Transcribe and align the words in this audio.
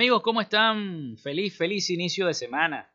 Amigos, 0.00 0.22
¿cómo 0.22 0.40
están? 0.40 1.18
Feliz, 1.18 1.58
feliz 1.58 1.90
inicio 1.90 2.26
de 2.26 2.32
semana. 2.32 2.90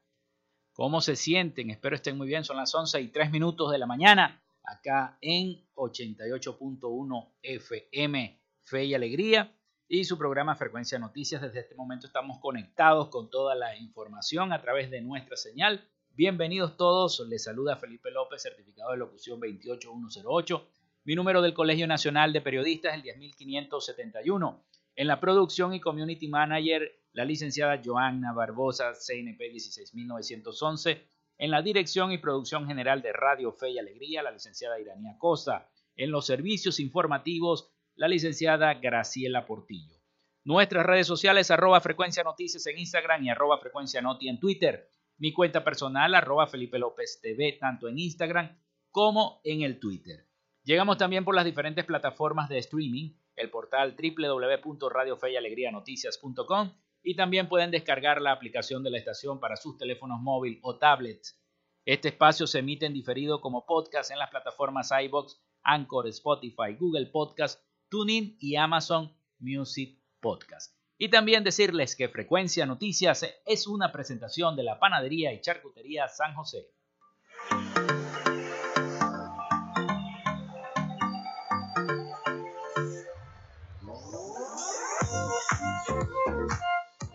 ¿Cómo 0.74 1.02
se 1.02 1.16
sienten? 1.16 1.70
Espero 1.70 1.96
estén 1.96 2.18
muy 2.18 2.26
bien. 2.26 2.44
Son 2.44 2.58
las 2.58 2.74
11 2.74 3.00
y 3.00 3.10
3 3.10 3.30
minutos 3.30 3.72
de 3.72 3.78
la 3.78 3.86
mañana, 3.86 4.44
acá 4.64 5.16
en 5.22 5.70
88.1 5.76 7.34
FM, 7.44 8.42
Fe 8.64 8.86
y 8.86 8.96
Alegría, 8.96 9.56
y 9.88 10.04
su 10.04 10.18
programa 10.18 10.56
Frecuencia 10.56 10.98
Noticias. 10.98 11.44
Desde 11.44 11.60
este 11.60 11.76
momento 11.76 12.08
estamos 12.08 12.40
conectados 12.40 13.10
con 13.10 13.30
toda 13.30 13.54
la 13.54 13.78
información 13.78 14.52
a 14.52 14.64
través 14.64 14.90
de 14.90 15.02
nuestra 15.02 15.38
señal. 15.38 15.88
Bienvenidos 16.10 16.76
todos. 16.76 17.20
Les 17.30 17.44
saluda 17.44 17.76
Felipe 17.76 18.10
López, 18.10 18.42
certificado 18.42 18.90
de 18.90 18.98
locución 18.98 19.40
28108. 19.40 20.68
Mi 21.04 21.14
número 21.14 21.44
del 21.44 21.54
Colegio 21.54 21.86
Nacional 21.86 22.34
de 22.34 22.42
Periodistas 22.42 22.94
es 22.94 22.98
el 22.98 23.04
10571. 23.04 24.66
En 24.98 25.08
la 25.08 25.20
producción 25.20 25.74
y 25.74 25.82
community 25.82 26.30
manager, 26.30 26.90
la 27.12 27.26
licenciada 27.26 27.82
Joanna 27.84 28.32
Barbosa, 28.34 28.94
CNP 28.94 29.52
16911. 29.52 31.06
En 31.38 31.52
la 31.52 31.62
dirección 31.62 32.14
y 32.14 32.18
producción 32.18 32.66
general 32.66 33.02
de 33.02 33.12
Radio 33.12 33.52
Fe 33.52 33.72
y 33.72 33.78
Alegría, 33.78 34.24
la 34.24 34.32
licenciada 34.32 34.80
Iranía 34.80 35.18
Costa. 35.18 35.70
En 35.98 36.12
los 36.12 36.26
servicios 36.26 36.80
informativos, 36.80 37.74
la 37.96 38.08
licenciada 38.08 38.74
Graciela 38.76 39.46
Portillo. 39.46 39.98
Nuestras 40.46 40.86
redes 40.86 41.08
sociales, 41.08 41.52
arroba 41.52 41.82
frecuencia 41.82 42.24
noticias 42.24 42.66
en 42.68 42.80
Instagram 42.80 43.24
y 43.26 43.30
arroba 43.30 43.58
frecuencia 43.58 44.02
noti 44.02 44.30
en 44.30 44.40
Twitter. 44.40 44.90
Mi 45.18 45.34
cuenta 45.34 45.62
personal, 45.64 46.16
arroba 46.16 46.48
Felipe 46.48 46.80
López 46.80 47.20
TV, 47.22 47.58
tanto 47.60 47.90
en 47.90 48.00
Instagram 48.00 48.58
como 48.92 49.42
en 49.44 49.62
el 49.62 49.78
Twitter. 49.78 50.30
Llegamos 50.64 50.98
también 50.98 51.26
por 51.26 51.36
las 51.36 51.46
diferentes 51.46 51.84
plataformas 51.84 52.48
de 52.48 52.60
streaming 52.60 53.12
el 53.36 53.50
portal 53.50 53.96
www.radiofeyalegrianoticias.com 53.98 56.74
y 57.04 57.16
también 57.16 57.48
pueden 57.48 57.72
descargar 57.72 58.22
la 58.22 58.32
aplicación 58.32 58.84
de 58.84 58.90
la 58.90 58.98
estación 58.98 59.40
para 59.40 59.56
sus 59.56 59.78
teléfonos 59.78 60.20
móviles 60.22 60.60
o 60.64 60.78
tablets. 60.78 61.40
Este 61.86 62.10
espacio 62.10 62.48
se 62.48 62.60
emite 62.60 62.88
en 62.88 62.94
diferido 62.94 63.42
como 63.42 63.66
podcast 63.66 64.10
en 64.10 64.18
las 64.18 64.32
plataformas 64.32 64.90
iBox, 65.04 65.40
Anchor, 65.64 66.08
Spotify, 66.08 66.74
Google 66.80 67.08
Podcast, 67.08 67.62
TuneIn 67.90 68.38
y 68.40 68.56
Amazon 68.56 69.16
Music 69.40 70.00
Podcast. 70.20 70.76
Y 70.98 71.10
también 71.10 71.44
decirles 71.44 71.96
que 71.96 72.10
Frecuencia 72.10 72.66
Noticias 72.66 73.24
es 73.46 73.68
una 73.68 73.92
presentación 73.92 74.56
de 74.56 74.64
la 74.64 74.80
Panadería 74.80 75.32
y 75.34 75.42
Charcutería 75.42 76.08
San 76.08 76.34
José. 76.34 76.72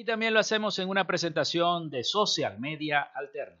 Y 0.00 0.04
también 0.04 0.32
lo 0.32 0.40
hacemos 0.40 0.78
en 0.78 0.88
una 0.88 1.06
presentación 1.06 1.90
de 1.90 2.04
Social 2.04 2.58
Media 2.58 3.02
Alterna. 3.02 3.60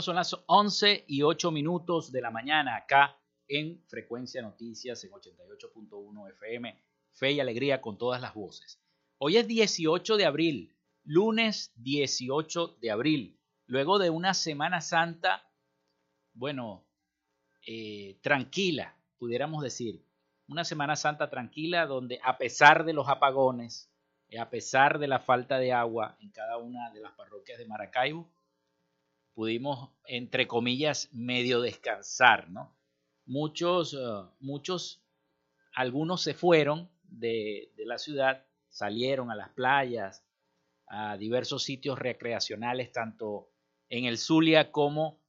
Son 0.00 0.16
las 0.16 0.34
11 0.46 1.04
y 1.08 1.22
8 1.22 1.50
minutos 1.50 2.10
de 2.10 2.22
la 2.22 2.30
mañana 2.30 2.74
acá 2.76 3.18
en 3.46 3.84
Frecuencia 3.86 4.40
Noticias 4.40 5.04
en 5.04 5.10
88.1 5.10 6.30
FM. 6.30 6.82
Fe 7.12 7.32
y 7.32 7.40
alegría 7.40 7.82
con 7.82 7.98
todas 7.98 8.22
las 8.22 8.32
voces. 8.32 8.80
Hoy 9.18 9.36
es 9.36 9.46
18 9.46 10.16
de 10.16 10.24
abril, 10.24 10.74
lunes 11.04 11.72
18 11.76 12.78
de 12.80 12.90
abril, 12.90 13.38
luego 13.66 13.98
de 13.98 14.08
una 14.08 14.32
Semana 14.32 14.80
Santa, 14.80 15.46
bueno, 16.32 16.86
eh, 17.66 18.18
tranquila, 18.22 18.96
pudiéramos 19.18 19.62
decir. 19.62 20.02
Una 20.48 20.64
Semana 20.64 20.96
Santa 20.96 21.28
tranquila 21.28 21.84
donde 21.84 22.20
a 22.24 22.38
pesar 22.38 22.84
de 22.84 22.94
los 22.94 23.08
apagones, 23.08 23.92
a 24.38 24.48
pesar 24.48 24.98
de 24.98 25.08
la 25.08 25.18
falta 25.18 25.58
de 25.58 25.72
agua 25.72 26.16
en 26.20 26.30
cada 26.30 26.56
una 26.56 26.90
de 26.90 27.00
las 27.00 27.12
parroquias 27.12 27.58
de 27.58 27.66
Maracaibo, 27.66 28.30
pudimos, 29.34 29.90
entre 30.06 30.46
comillas, 30.46 31.08
medio 31.12 31.60
descansar, 31.60 32.50
¿no? 32.50 32.76
Muchos, 33.26 33.94
eh, 33.94 33.98
muchos, 34.40 35.02
algunos 35.74 36.22
se 36.22 36.34
fueron 36.34 36.90
de, 37.02 37.72
de 37.76 37.86
la 37.86 37.98
ciudad 37.98 38.44
salieron 38.70 39.30
a 39.30 39.34
las 39.34 39.50
playas, 39.50 40.24
a 40.86 41.16
diversos 41.16 41.62
sitios 41.62 41.98
recreacionales, 41.98 42.92
tanto 42.92 43.50
en 43.88 44.04
el 44.04 44.18
Zulia 44.18 44.72
como 44.72 45.20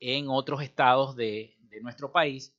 en 0.00 0.28
otros 0.28 0.62
estados 0.62 1.16
de, 1.16 1.52
nuestro 1.82 2.10
país, 2.10 2.56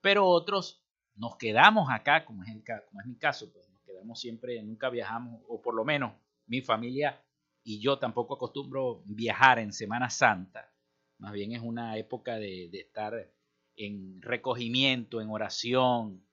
pero 0.00 0.26
otros 0.26 0.82
nos 1.14 1.36
quedamos 1.36 1.88
acá, 1.88 2.24
como 2.24 2.42
es, 2.42 2.50
como 2.88 3.00
es 3.00 3.06
mi 3.06 3.16
caso, 3.16 3.48
pues 3.52 3.70
nos 3.70 3.80
quedamos 3.82 4.18
siempre, 4.18 4.60
nunca 4.60 4.90
viajamos, 4.90 5.40
o 5.46 5.62
por 5.62 5.76
lo 5.76 5.84
menos 5.84 6.14
mi 6.48 6.62
familia 6.62 7.24
y 7.68 7.80
yo 7.80 7.98
tampoco 7.98 8.34
acostumbro 8.34 9.02
viajar 9.06 9.58
en 9.58 9.72
Semana 9.72 10.08
Santa, 10.08 10.72
más 11.18 11.32
bien 11.32 11.50
es 11.50 11.60
una 11.62 11.98
época 11.98 12.36
de, 12.36 12.70
estar 12.72 13.28
en 13.74 14.22
recogimiento, 14.22 15.20
en 15.20 15.28
oración, 15.30 16.24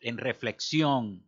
en 0.00 0.16
reflexión, 0.16 1.22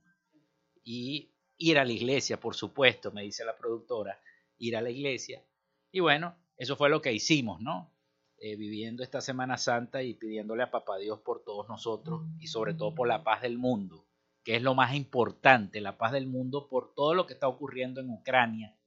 y 0.83 1.35
ir 1.59 1.79
a 1.79 1.85
la 1.85 1.93
iglesia, 1.93 2.41
por 2.41 2.55
supuesto, 2.55 3.13
me 3.13 3.21
dice 3.21 3.45
la 3.45 3.59
productora, 3.59 4.19
ir 4.57 4.75
a 4.75 4.81
la 4.81 4.89
iglesia. 4.89 5.45
Y 5.93 6.01
bueno, 6.01 6.35
eso 6.57 6.75
fue 6.77 6.89
lo 6.89 7.03
que 7.03 7.13
hicimos, 7.13 7.61
¿no? 7.61 7.93
Eh, 8.39 8.57
viviendo 8.57 9.03
esta 9.03 9.21
Semana 9.21 9.59
Santa 9.59 10.03
y 10.03 10.15
pidiéndole 10.15 10.63
a 10.63 10.71
Papá 10.71 10.97
Dios 10.97 11.21
por 11.21 11.45
todos 11.45 11.69
nosotros 11.69 12.23
y 12.39 12.47
sobre 12.47 12.73
todo 12.73 12.95
por 12.95 13.07
la 13.07 13.23
paz 13.23 13.43
del 13.43 13.59
mundo, 13.59 14.07
que 14.43 14.57
es 14.57 14.63
lo 14.63 14.75
más 14.75 14.95
importante, 14.95 15.83
la 15.83 15.99
paz 15.99 16.13
del 16.13 16.27
mundo 16.27 16.69
por 16.71 16.95
todo 16.95 17.13
lo 17.13 17.27
que 17.27 17.35
está 17.35 17.49
ocurriendo 17.49 18.01
en 18.01 18.09
Ucrania 18.09 18.79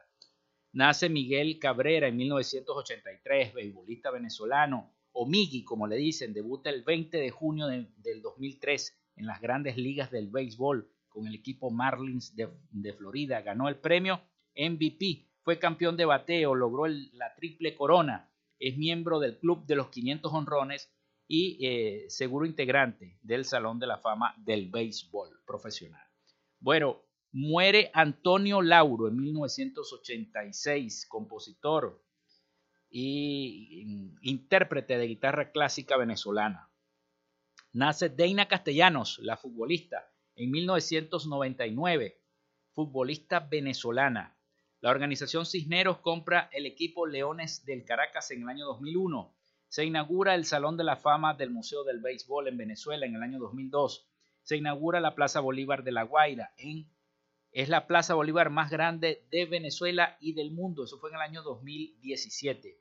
Nace 0.73 1.07
Miguel 1.07 1.57
Cabrera 1.57 2.09
en 2.09 2.17
1983, 2.17 3.53
beisbolista 3.53 4.11
venezolano, 4.11 4.91
o 5.13 5.25
Migui, 5.25 5.63
como 5.63 5.87
le 5.87 5.95
dicen, 5.95 6.33
debuta 6.33 6.69
el 6.69 6.83
20 6.83 7.17
de 7.17 7.29
junio 7.29 7.67
del 7.67 8.21
2003 8.21 8.93
en 9.15 9.25
las 9.25 9.39
grandes 9.39 9.77
ligas 9.77 10.11
del 10.11 10.27
béisbol 10.27 10.91
con 11.07 11.25
el 11.25 11.35
equipo 11.35 11.71
Marlins 11.71 12.35
de, 12.35 12.91
Florida. 12.91 13.41
Ganó 13.41 13.69
el 13.69 13.77
premio 13.77 14.19
MVP, 14.53 15.29
fue 15.43 15.59
campeón 15.59 15.95
de 15.95 16.03
bateo, 16.03 16.55
logró 16.55 16.87
la 16.87 17.33
triple 17.35 17.73
corona, 17.73 18.29
es 18.59 18.77
miembro 18.77 19.21
del 19.21 19.37
Club 19.37 19.65
de 19.65 19.75
los 19.77 19.87
500 19.87 20.33
honrones 20.33 20.93
y 21.27 21.65
eh, 21.65 22.05
seguro 22.09 22.45
integrante 22.45 23.17
del 23.21 23.45
Salón 23.45 23.79
de 23.79 23.87
la 23.87 23.97
Fama 23.97 24.35
del 24.37 24.69
Béisbol 24.69 25.41
Profesional. 25.45 26.05
Bueno, 26.59 27.03
muere 27.31 27.91
Antonio 27.93 28.61
Lauro 28.61 29.07
en 29.07 29.17
1986, 29.17 31.07
compositor 31.07 32.03
y 32.89 34.15
intérprete 34.21 34.97
de 34.97 35.07
guitarra 35.07 35.51
clásica 35.51 35.97
venezolana. 35.97 36.71
Nace 37.73 38.07
Deina 38.07 38.47
Castellanos, 38.47 39.19
la 39.19 39.35
futbolista, 39.35 40.09
en 40.35 40.51
1999, 40.51 42.21
futbolista 42.71 43.39
venezolana. 43.39 44.37
La 44.79 44.91
organización 44.91 45.45
Cisneros 45.45 45.97
compra 45.99 46.49
el 46.53 46.65
equipo 46.65 47.07
Leones 47.07 47.65
del 47.65 47.83
Caracas 47.83 48.31
en 48.31 48.43
el 48.43 48.49
año 48.49 48.65
2001. 48.65 49.35
Se 49.67 49.85
inaugura 49.85 50.35
el 50.35 50.45
Salón 50.45 50.77
de 50.77 50.83
la 50.83 50.95
Fama 50.95 51.33
del 51.33 51.49
Museo 51.49 51.83
del 51.83 51.99
Béisbol 51.99 52.47
en 52.47 52.57
Venezuela 52.57 53.05
en 53.05 53.15
el 53.15 53.23
año 53.23 53.39
2002. 53.39 54.07
Se 54.43 54.57
inaugura 54.57 54.99
la 54.99 55.15
Plaza 55.15 55.39
Bolívar 55.39 55.83
de 55.83 55.91
La 55.91 56.03
Guaira. 56.03 56.53
En, 56.57 56.89
es 57.51 57.69
la 57.69 57.87
Plaza 57.87 58.13
Bolívar 58.13 58.49
más 58.49 58.69
grande 58.69 59.25
de 59.31 59.45
Venezuela 59.45 60.17
y 60.19 60.33
del 60.33 60.51
mundo. 60.51 60.83
Eso 60.83 60.99
fue 60.99 61.09
en 61.09 61.15
el 61.15 61.21
año 61.21 61.41
2017. 61.41 62.79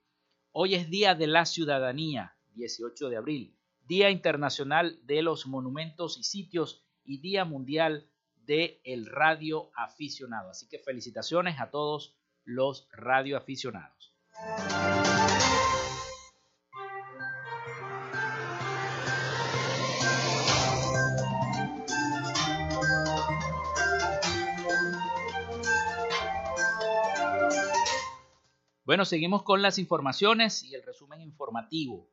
Hoy 0.53 0.75
es 0.75 0.91
Día 0.91 1.15
de 1.15 1.27
la 1.27 1.47
Ciudadanía, 1.47 2.37
18 2.55 3.09
de 3.09 3.17
abril. 3.17 3.59
Día 3.87 4.11
Internacional 4.11 4.99
de 5.05 5.23
los 5.23 5.47
Monumentos 5.47 6.19
y 6.19 6.23
Sitios 6.23 6.85
y 7.05 7.19
Día 7.19 7.45
Mundial 7.45 8.09
del 8.47 8.81
el 8.85 9.07
Radio 9.07 9.71
Aficionado. 9.77 10.51
Así 10.51 10.69
que 10.69 10.79
felicitaciones 10.79 11.61
a 11.61 11.71
todos 11.71 12.17
los 12.45 12.89
radioaficionados. 12.93 14.15
Bueno, 28.85 29.07
seguimos 29.07 29.45
con 29.45 29.63
las 29.63 29.79
informaciones 29.79 30.63
y 30.63 30.75
el 30.75 30.83
resumen 30.83 31.23
informativo. 31.23 32.11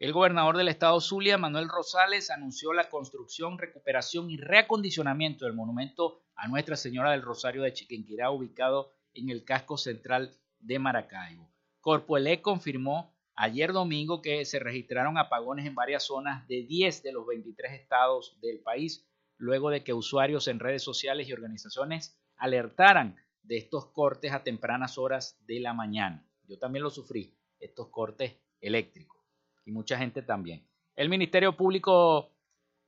El 0.00 0.12
gobernador 0.12 0.56
del 0.56 0.66
estado 0.66 1.00
Zulia, 1.00 1.38
Manuel 1.38 1.68
Rosales, 1.68 2.30
anunció 2.30 2.72
la 2.72 2.88
construcción, 2.88 3.58
recuperación 3.58 4.28
y 4.28 4.36
reacondicionamiento 4.36 5.44
del 5.44 5.54
monumento 5.54 6.24
a 6.34 6.48
Nuestra 6.48 6.74
Señora 6.74 7.12
del 7.12 7.22
Rosario 7.22 7.62
de 7.62 7.72
Chiquinquirá, 7.72 8.32
ubicado 8.32 8.92
en 9.12 9.30
el 9.30 9.44
casco 9.44 9.76
central 9.76 10.36
de 10.58 10.80
Maracaibo. 10.80 11.48
Corpoelec 11.80 12.42
confirmó 12.42 13.16
ayer 13.36 13.72
domingo 13.72 14.20
que 14.20 14.44
se 14.44 14.58
registraron 14.58 15.16
apagones 15.16 15.64
en 15.64 15.76
varias 15.76 16.02
zonas 16.02 16.44
de 16.48 16.64
10 16.64 17.04
de 17.04 17.12
los 17.12 17.24
23 17.24 17.72
estados 17.72 18.36
del 18.40 18.58
país, 18.62 19.06
luego 19.36 19.70
de 19.70 19.84
que 19.84 19.92
usuarios 19.92 20.48
en 20.48 20.58
redes 20.58 20.82
sociales 20.82 21.28
y 21.28 21.32
organizaciones 21.32 22.18
alertaran 22.36 23.16
de 23.44 23.58
estos 23.58 23.86
cortes 23.86 24.32
a 24.32 24.42
tempranas 24.42 24.98
horas 24.98 25.38
de 25.46 25.60
la 25.60 25.72
mañana. 25.72 26.26
Yo 26.48 26.58
también 26.58 26.82
lo 26.82 26.90
sufrí, 26.90 27.34
estos 27.60 27.88
cortes 27.88 28.36
eléctricos, 28.60 29.22
y 29.64 29.70
mucha 29.70 29.96
gente 29.98 30.22
también. 30.22 30.66
El 30.96 31.08
Ministerio 31.08 31.56
Público 31.56 32.30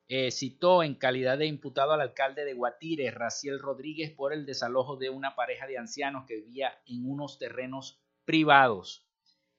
eh, 0.08 0.30
citó 0.30 0.82
en 0.82 0.94
calidad 0.94 1.38
de 1.38 1.46
imputado 1.46 1.92
al 1.92 2.00
alcalde 2.00 2.44
de 2.44 2.54
Guatire, 2.54 3.10
Raciel 3.10 3.58
Rodríguez, 3.58 4.12
por 4.12 4.32
el 4.32 4.46
desalojo 4.46 4.96
de 4.96 5.10
una 5.10 5.34
pareja 5.34 5.66
de 5.66 5.78
ancianos 5.78 6.26
que 6.26 6.36
vivía 6.36 6.72
en 6.86 7.10
unos 7.10 7.38
terrenos 7.38 8.00
privados. 8.24 9.06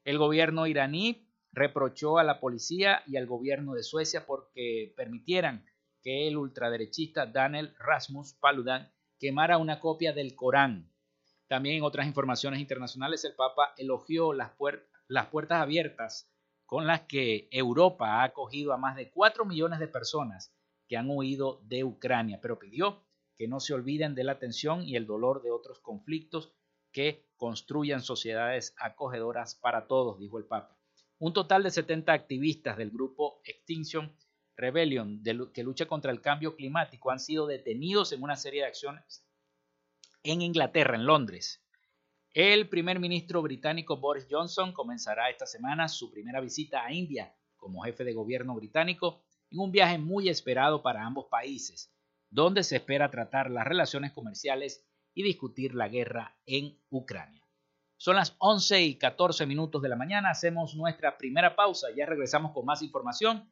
El 0.05 0.17
gobierno 0.17 0.67
iraní 0.67 1.27
reprochó 1.51 2.17
a 2.17 2.23
la 2.23 2.39
policía 2.39 3.03
y 3.07 3.17
al 3.17 3.25
gobierno 3.25 3.73
de 3.73 3.83
Suecia 3.83 4.25
porque 4.25 4.93
permitieran 4.95 5.65
que 6.01 6.27
el 6.27 6.37
ultraderechista 6.37 7.25
Daniel 7.25 7.75
Rasmus 7.79 8.33
Paludan 8.33 8.89
quemara 9.19 9.57
una 9.57 9.79
copia 9.79 10.13
del 10.13 10.35
Corán. 10.35 10.91
También 11.47 11.77
en 11.77 11.83
otras 11.83 12.07
informaciones 12.07 12.59
internacionales, 12.59 13.23
el 13.23 13.35
Papa 13.35 13.73
elogió 13.77 14.33
las, 14.33 14.51
puertas 14.51 15.61
abiertas 15.61 16.29
con 16.65 16.85
las 16.85 17.01
que 17.01 17.47
Europa 17.51 18.21
ha 18.21 18.23
acogido 18.23 18.73
a 18.73 18.77
más 18.77 18.95
de 18.95 19.09
4 19.11 19.45
millones 19.45 19.79
de 19.79 19.87
personas 19.87 20.53
que 20.87 20.97
han 20.97 21.09
huido 21.09 21.61
de 21.63 21.83
Ucrania, 21.83 22.39
pero 22.41 22.59
pidió 22.59 23.03
que 23.35 23.47
no 23.47 23.59
se 23.59 23.73
olviden 23.73 24.15
de 24.15 24.23
la 24.23 24.39
tensión 24.39 24.83
y 24.83 24.95
el 24.95 25.05
dolor 25.05 25.41
de 25.41 25.51
otros 25.51 25.79
conflictos 25.79 26.53
que 26.91 27.29
construyan 27.37 28.01
sociedades 28.01 28.73
acogedoras 28.79 29.55
para 29.55 29.87
todos, 29.87 30.19
dijo 30.19 30.37
el 30.37 30.45
Papa. 30.45 30.77
Un 31.19 31.33
total 31.33 31.63
de 31.63 31.71
70 31.71 32.11
activistas 32.11 32.77
del 32.77 32.91
grupo 32.91 33.41
Extinction 33.43 34.15
Rebellion, 34.57 35.21
que 35.53 35.63
lucha 35.63 35.85
contra 35.85 36.11
el 36.11 36.19
cambio 36.19 36.55
climático, 36.55 37.11
han 37.11 37.19
sido 37.19 37.45
detenidos 37.45 38.11
en 38.11 38.23
una 38.23 38.35
serie 38.35 38.61
de 38.61 38.67
acciones 38.67 39.23
en 40.23 40.41
Inglaterra, 40.41 40.95
en 40.95 41.05
Londres. 41.05 41.63
El 42.33 42.67
primer 42.67 42.99
ministro 42.99 43.41
británico 43.41 43.97
Boris 43.97 44.27
Johnson 44.29 44.73
comenzará 44.73 45.29
esta 45.29 45.45
semana 45.45 45.87
su 45.87 46.11
primera 46.11 46.41
visita 46.41 46.83
a 46.83 46.91
India 46.91 47.33
como 47.55 47.83
jefe 47.83 48.03
de 48.03 48.13
gobierno 48.13 48.55
británico 48.55 49.23
en 49.49 49.59
un 49.59 49.71
viaje 49.71 49.97
muy 49.97 50.27
esperado 50.27 50.81
para 50.81 51.05
ambos 51.05 51.27
países, 51.29 51.93
donde 52.29 52.63
se 52.63 52.77
espera 52.77 53.09
tratar 53.09 53.49
las 53.49 53.65
relaciones 53.65 54.11
comerciales 54.11 54.85
y 55.13 55.23
discutir 55.23 55.73
la 55.75 55.87
guerra 55.87 56.37
en 56.45 56.79
Ucrania. 56.89 57.47
Son 57.95 58.15
las 58.15 58.35
11 58.39 58.81
y 58.83 58.97
14 58.97 59.45
minutos 59.45 59.81
de 59.81 59.89
la 59.89 59.95
mañana, 59.95 60.29
hacemos 60.29 60.75
nuestra 60.75 61.17
primera 61.17 61.55
pausa, 61.55 61.87
ya 61.95 62.05
regresamos 62.05 62.51
con 62.53 62.65
más 62.65 62.81
información 62.81 63.51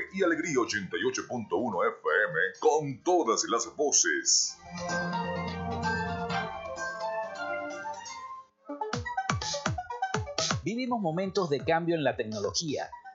y 0.13 0.23
Alegría 0.23 0.55
88.1 0.55 1.97
FM 1.97 2.39
con 2.59 3.03
todas 3.03 3.43
las 3.49 3.75
voces. 3.75 4.57
Vivimos 10.63 11.01
momentos 11.01 11.49
de 11.49 11.59
cambio 11.59 11.95
en 11.95 12.03
la 12.03 12.15
tecnología 12.15 12.89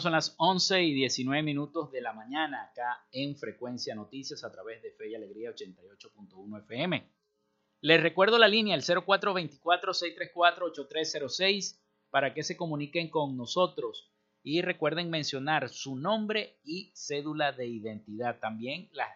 Son 0.00 0.12
las 0.12 0.34
11 0.36 0.82
y 0.82 0.92
19 0.92 1.42
minutos 1.42 1.90
de 1.90 2.02
la 2.02 2.12
mañana 2.12 2.64
acá 2.64 3.06
en 3.12 3.34
Frecuencia 3.34 3.94
Noticias 3.94 4.44
a 4.44 4.52
través 4.52 4.82
de 4.82 4.90
Fe 4.90 5.08
y 5.08 5.14
Alegría 5.14 5.50
88.1 5.50 6.58
FM. 6.64 7.10
Les 7.80 8.02
recuerdo 8.02 8.36
la 8.36 8.46
línea, 8.46 8.74
el 8.74 8.82
0424-634-8306, 8.82 11.80
para 12.10 12.34
que 12.34 12.42
se 12.42 12.58
comuniquen 12.58 13.08
con 13.08 13.38
nosotros. 13.38 14.12
Y 14.42 14.60
recuerden 14.60 15.08
mencionar 15.08 15.70
su 15.70 15.96
nombre 15.96 16.60
y 16.62 16.92
cédula 16.94 17.52
de 17.52 17.66
identidad. 17.66 18.38
También 18.38 18.90
las, 18.92 19.08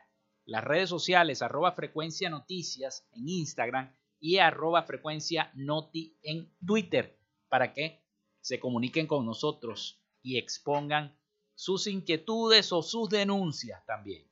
las 0.46 0.64
redes 0.64 0.88
sociales, 0.88 1.42
arroba 1.42 1.72
frecuencia 1.72 2.30
noticias 2.30 3.06
en 3.12 3.28
Instagram 3.28 3.94
y 4.18 4.38
arroba 4.38 4.84
frecuencia 4.84 5.50
noti 5.54 6.16
en 6.22 6.50
Twitter, 6.66 7.18
para 7.50 7.74
que 7.74 8.02
se 8.40 8.58
comuniquen 8.58 9.06
con 9.06 9.26
nosotros 9.26 9.99
y 10.22 10.38
expongan 10.38 11.16
sus 11.54 11.86
inquietudes 11.86 12.72
o 12.72 12.82
sus 12.82 13.08
denuncias 13.08 13.84
también. 13.86 14.26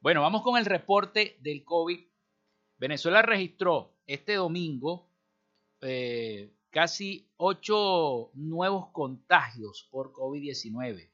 Bueno, 0.00 0.22
vamos 0.22 0.42
con 0.42 0.56
el 0.56 0.66
reporte 0.66 1.36
del 1.40 1.64
COVID. 1.64 1.98
Venezuela 2.76 3.22
registró 3.22 3.96
este 4.06 4.34
domingo 4.34 5.10
eh, 5.80 6.52
casi 6.70 7.28
ocho 7.36 8.30
nuevos 8.34 8.90
contagios 8.92 9.88
por 9.90 10.12
COVID-19, 10.12 11.10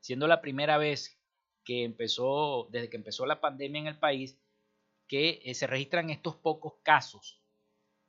siendo 0.00 0.26
la 0.26 0.40
primera 0.40 0.78
vez 0.78 1.20
que 1.64 1.84
empezó, 1.84 2.68
desde 2.70 2.88
que 2.88 2.96
empezó 2.96 3.26
la 3.26 3.40
pandemia 3.40 3.82
en 3.82 3.86
el 3.88 3.98
país, 3.98 4.38
que 5.06 5.40
eh, 5.44 5.54
se 5.54 5.66
registran 5.66 6.10
estos 6.10 6.36
pocos 6.36 6.74
casos. 6.82 7.42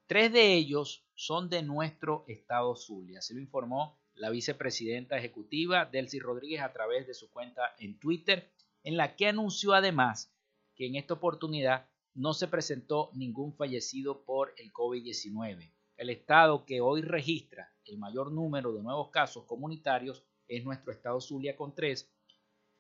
Tres 0.06 0.32
de 0.32 0.54
ellos 0.54 1.06
son 1.16 1.50
de 1.50 1.64
nuestro 1.64 2.24
estado 2.28 2.76
Zulia, 2.76 3.20
así 3.20 3.34
lo 3.34 3.42
informó 3.42 4.00
la 4.18 4.30
vicepresidenta 4.30 5.18
ejecutiva 5.18 5.86
Delcy 5.86 6.20
Rodríguez 6.20 6.62
a 6.62 6.74
través 6.74 7.08
de 7.08 7.14
su 7.14 7.30
cuenta 7.30 7.76
en 7.80 8.00
Twitter, 8.00 8.52
en 8.84 8.98
la 8.98 9.16
que 9.16 9.28
anunció 9.28 9.74
además 9.74 10.34
que 10.76 10.88
en 10.88 10.96
esta 10.96 11.14
oportunidad 11.14 11.90
no 12.14 12.34
se 12.34 12.48
presentó 12.48 13.12
ningún 13.14 13.54
fallecido 13.56 14.24
por 14.26 14.54
el 14.58 14.74
COVID-19. 14.74 15.72
El 15.98 16.10
estado 16.10 16.66
que 16.66 16.82
hoy 16.82 17.02
registra 17.02 17.74
el 17.86 17.98
mayor 17.98 18.32
número 18.32 18.74
de 18.74 18.82
nuevos 18.82 19.10
casos 19.10 19.46
comunitarios 19.46 20.24
es 20.48 20.64
nuestro 20.64 20.92
estado 20.92 21.20
Zulia 21.22 21.56
con 21.56 21.76
tres, 21.76 22.12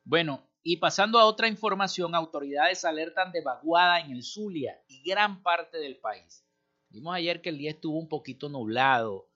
Bueno, 0.03 0.50
y 0.63 0.77
pasando 0.77 1.17
a 1.17 1.25
otra 1.25 1.47
información, 1.47 2.13
autoridades 2.13 2.85
alertan 2.85 3.31
de 3.31 3.41
vaguada 3.41 3.99
en 3.99 4.11
el 4.11 4.23
Zulia 4.23 4.79
y 4.87 5.01
gran 5.01 5.41
parte 5.41 5.79
del 5.79 5.97
país. 5.97 6.45
Vimos 6.89 7.15
ayer 7.15 7.41
que 7.41 7.49
el 7.49 7.57
día 7.57 7.71
estuvo 7.71 7.97
un 7.97 8.07
poquito 8.07 8.47
nublado 8.49 9.29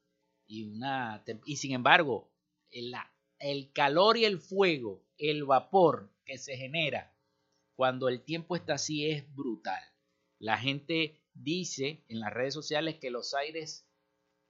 y, 0.45 0.63
una, 0.63 1.23
y 1.45 1.55
sin 1.57 1.71
embargo, 1.71 2.31
el, 2.69 2.93
el 3.39 3.71
calor 3.71 4.17
y 4.17 4.25
el 4.25 4.39
fuego, 4.39 5.03
el 5.17 5.45
vapor 5.45 6.11
que 6.25 6.37
se 6.37 6.57
genera 6.57 7.15
cuando 7.75 8.07
el 8.07 8.23
tiempo 8.23 8.55
está 8.55 8.75
así 8.75 9.09
es 9.09 9.33
brutal. 9.35 9.81
La 10.37 10.57
gente 10.57 11.21
dice 11.33 12.03
en 12.07 12.19
las 12.19 12.33
redes 12.33 12.53
sociales 12.53 12.97
que 12.99 13.09
los 13.09 13.33
aires 13.33 13.87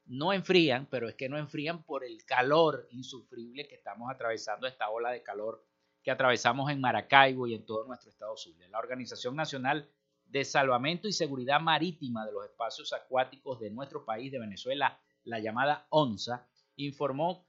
no 0.06 0.34
enfrían, 0.34 0.88
pero 0.88 1.08
es 1.08 1.16
que 1.16 1.30
no 1.30 1.38
enfrían 1.38 1.84
por 1.84 2.04
el 2.04 2.24
calor 2.26 2.88
insufrible 2.92 3.68
que 3.68 3.76
estamos 3.76 4.12
atravesando 4.12 4.68
esta 4.68 4.90
ola 4.90 5.12
de 5.12 5.24
calor 5.24 5.66
que 6.06 6.12
atravesamos 6.12 6.70
en 6.70 6.80
Maracaibo 6.80 7.48
y 7.48 7.56
en 7.56 7.66
todo 7.66 7.84
nuestro 7.84 8.12
estado 8.12 8.38
Zulia. 8.38 8.70
La 8.70 8.78
Organización 8.78 9.36
Nacional 9.36 9.90
de 10.28 10.46
Salvamento 10.46 11.08
y 11.08 11.14
Seguridad 11.14 11.60
Marítima 11.60 12.24
de 12.28 12.32
los 12.32 12.46
Espacios 12.46 12.94
Acuáticos 12.94 13.60
de 13.60 13.72
nuestro 13.72 14.06
país, 14.06 14.32
de 14.32 14.38
Venezuela, 14.38 15.02
la 15.24 15.40
llamada 15.40 15.88
ONSA, 15.90 16.48
informó 16.76 17.48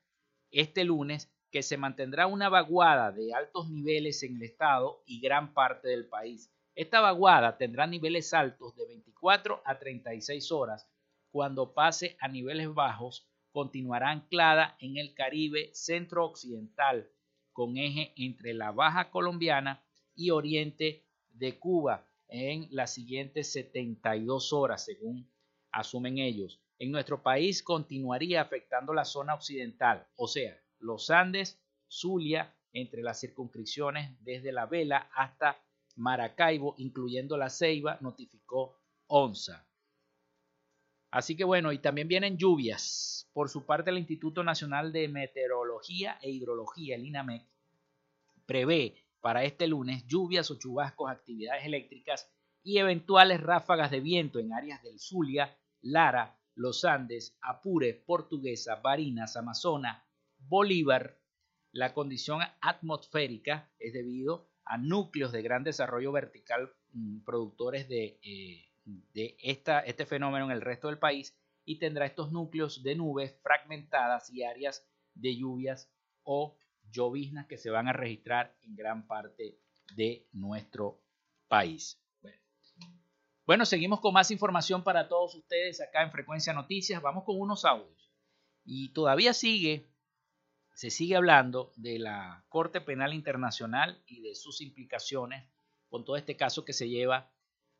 este 0.50 0.84
lunes 0.84 1.30
que 1.50 1.62
se 1.62 1.76
mantendrá 1.76 2.26
una 2.26 2.48
vaguada 2.48 3.12
de 3.12 3.34
altos 3.34 3.68
niveles 3.68 4.22
en 4.22 4.36
el 4.36 4.44
estado 4.44 5.02
y 5.04 5.20
gran 5.20 5.52
parte 5.52 5.88
del 5.88 6.08
país. 6.08 6.50
Esta 6.74 7.02
vaguada 7.02 7.58
tendrá 7.58 7.86
niveles 7.86 8.32
altos 8.32 8.74
de 8.74 8.86
24 8.86 9.60
a 9.66 9.78
36 9.78 10.50
horas. 10.50 10.88
Cuando 11.30 11.74
pase 11.74 12.16
a 12.20 12.28
niveles 12.28 12.72
bajos, 12.72 13.28
continuará 13.52 14.08
anclada 14.08 14.78
en 14.80 14.96
el 14.96 15.12
Caribe 15.12 15.68
centro-occidental 15.74 17.10
con 17.56 17.78
eje 17.78 18.12
entre 18.16 18.52
la 18.52 18.70
Baja 18.70 19.10
Colombiana 19.10 19.82
y 20.14 20.28
Oriente 20.28 21.06
de 21.30 21.58
Cuba 21.58 22.06
en 22.28 22.68
las 22.70 22.92
siguientes 22.92 23.50
72 23.50 24.52
horas, 24.52 24.84
según 24.84 25.26
asumen 25.72 26.18
ellos. 26.18 26.60
En 26.78 26.92
nuestro 26.92 27.22
país 27.22 27.62
continuaría 27.62 28.42
afectando 28.42 28.92
la 28.92 29.06
zona 29.06 29.32
occidental, 29.32 30.06
o 30.16 30.28
sea, 30.28 30.54
los 30.80 31.08
Andes, 31.08 31.58
Zulia, 31.88 32.54
entre 32.74 33.00
las 33.00 33.20
circunscripciones 33.20 34.22
desde 34.22 34.52
La 34.52 34.66
Vela 34.66 35.10
hasta 35.14 35.56
Maracaibo, 35.94 36.74
incluyendo 36.76 37.38
la 37.38 37.48
Ceiba, 37.48 37.96
notificó 38.02 38.76
ONSA. 39.06 39.65
Así 41.16 41.34
que 41.34 41.44
bueno, 41.44 41.72
y 41.72 41.78
también 41.78 42.08
vienen 42.08 42.36
lluvias. 42.36 43.26
Por 43.32 43.48
su 43.48 43.64
parte, 43.64 43.88
el 43.88 43.96
Instituto 43.96 44.44
Nacional 44.44 44.92
de 44.92 45.08
Meteorología 45.08 46.18
e 46.20 46.28
Hidrología, 46.28 46.94
el 46.94 47.06
INAMEC, 47.06 47.42
prevé 48.44 49.02
para 49.22 49.42
este 49.42 49.66
lunes 49.66 50.06
lluvias 50.06 50.50
o 50.50 50.58
chubascos, 50.58 51.10
actividades 51.10 51.64
eléctricas 51.64 52.30
y 52.62 52.76
eventuales 52.76 53.40
ráfagas 53.40 53.90
de 53.90 54.00
viento 54.00 54.40
en 54.40 54.52
áreas 54.52 54.82
del 54.82 55.00
Zulia, 55.00 55.56
Lara, 55.80 56.38
Los 56.54 56.84
Andes, 56.84 57.34
Apure, 57.40 57.94
Portuguesa, 57.94 58.74
Barinas, 58.74 59.38
Amazona, 59.38 60.04
Bolívar. 60.36 61.16
La 61.72 61.94
condición 61.94 62.42
atmosférica 62.60 63.70
es 63.78 63.94
debido 63.94 64.50
a 64.66 64.76
núcleos 64.76 65.32
de 65.32 65.40
gran 65.40 65.64
desarrollo 65.64 66.12
vertical 66.12 66.74
mm, 66.92 67.20
productores 67.20 67.88
de 67.88 68.20
eh, 68.22 68.66
de 68.86 69.36
esta, 69.40 69.80
este 69.80 70.06
fenómeno 70.06 70.46
en 70.46 70.52
el 70.52 70.60
resto 70.60 70.88
del 70.88 70.98
país 70.98 71.36
y 71.64 71.78
tendrá 71.78 72.06
estos 72.06 72.32
núcleos 72.32 72.82
de 72.82 72.94
nubes 72.94 73.36
fragmentadas 73.42 74.30
y 74.32 74.44
áreas 74.44 74.86
de 75.14 75.36
lluvias 75.36 75.90
o 76.22 76.56
lloviznas 76.90 77.46
que 77.46 77.58
se 77.58 77.70
van 77.70 77.88
a 77.88 77.92
registrar 77.92 78.56
en 78.62 78.76
gran 78.76 79.06
parte 79.06 79.58
de 79.96 80.26
nuestro 80.32 81.02
país. 81.48 82.00
Bueno. 83.44 83.64
seguimos 83.64 84.00
con 84.00 84.12
más 84.12 84.30
información 84.30 84.82
para 84.82 85.08
todos 85.08 85.34
ustedes 85.34 85.80
acá 85.80 86.02
en 86.02 86.12
Frecuencia 86.12 86.52
Noticias. 86.52 87.02
Vamos 87.02 87.24
con 87.24 87.40
unos 87.40 87.64
audios. 87.64 88.12
Y 88.64 88.92
todavía 88.92 89.32
sigue, 89.32 89.88
se 90.74 90.90
sigue 90.90 91.16
hablando 91.16 91.72
de 91.76 91.98
la 91.98 92.44
Corte 92.48 92.80
Penal 92.80 93.14
Internacional 93.14 94.02
y 94.06 94.20
de 94.20 94.34
sus 94.34 94.60
implicaciones 94.60 95.44
con 95.88 96.04
todo 96.04 96.16
este 96.16 96.36
caso 96.36 96.64
que 96.64 96.72
se 96.72 96.88
lleva 96.88 97.32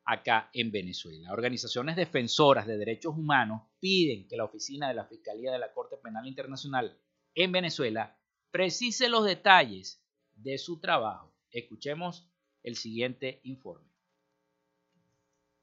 acá 0.07 0.51
en 0.53 0.71
Venezuela. 0.71 1.33
Organizaciones 1.33 1.97
defensoras 1.97 2.66
de 2.66 2.79
derechos 2.79 3.16
humanos 3.16 3.62
piden 3.81 4.29
que 4.29 4.37
la 4.37 4.45
oficina 4.45 4.88
de 4.88 4.95
la 4.95 5.05
Fiscalía 5.05 5.53
de 5.53 5.59
la 5.59 5.73
Corte 5.73 5.97
Penal 5.97 6.27
Internacional 6.27 6.97
en 7.35 7.53
Venezuela 7.53 8.16
precise 8.53 9.09
los 9.09 9.25
detalles 9.25 10.01
de 10.35 10.59
su 10.59 10.81
trabajo. 10.81 11.35
Escuchemos 11.51 12.31
el 12.62 12.77
siguiente 12.77 13.40
informe. 13.42 13.90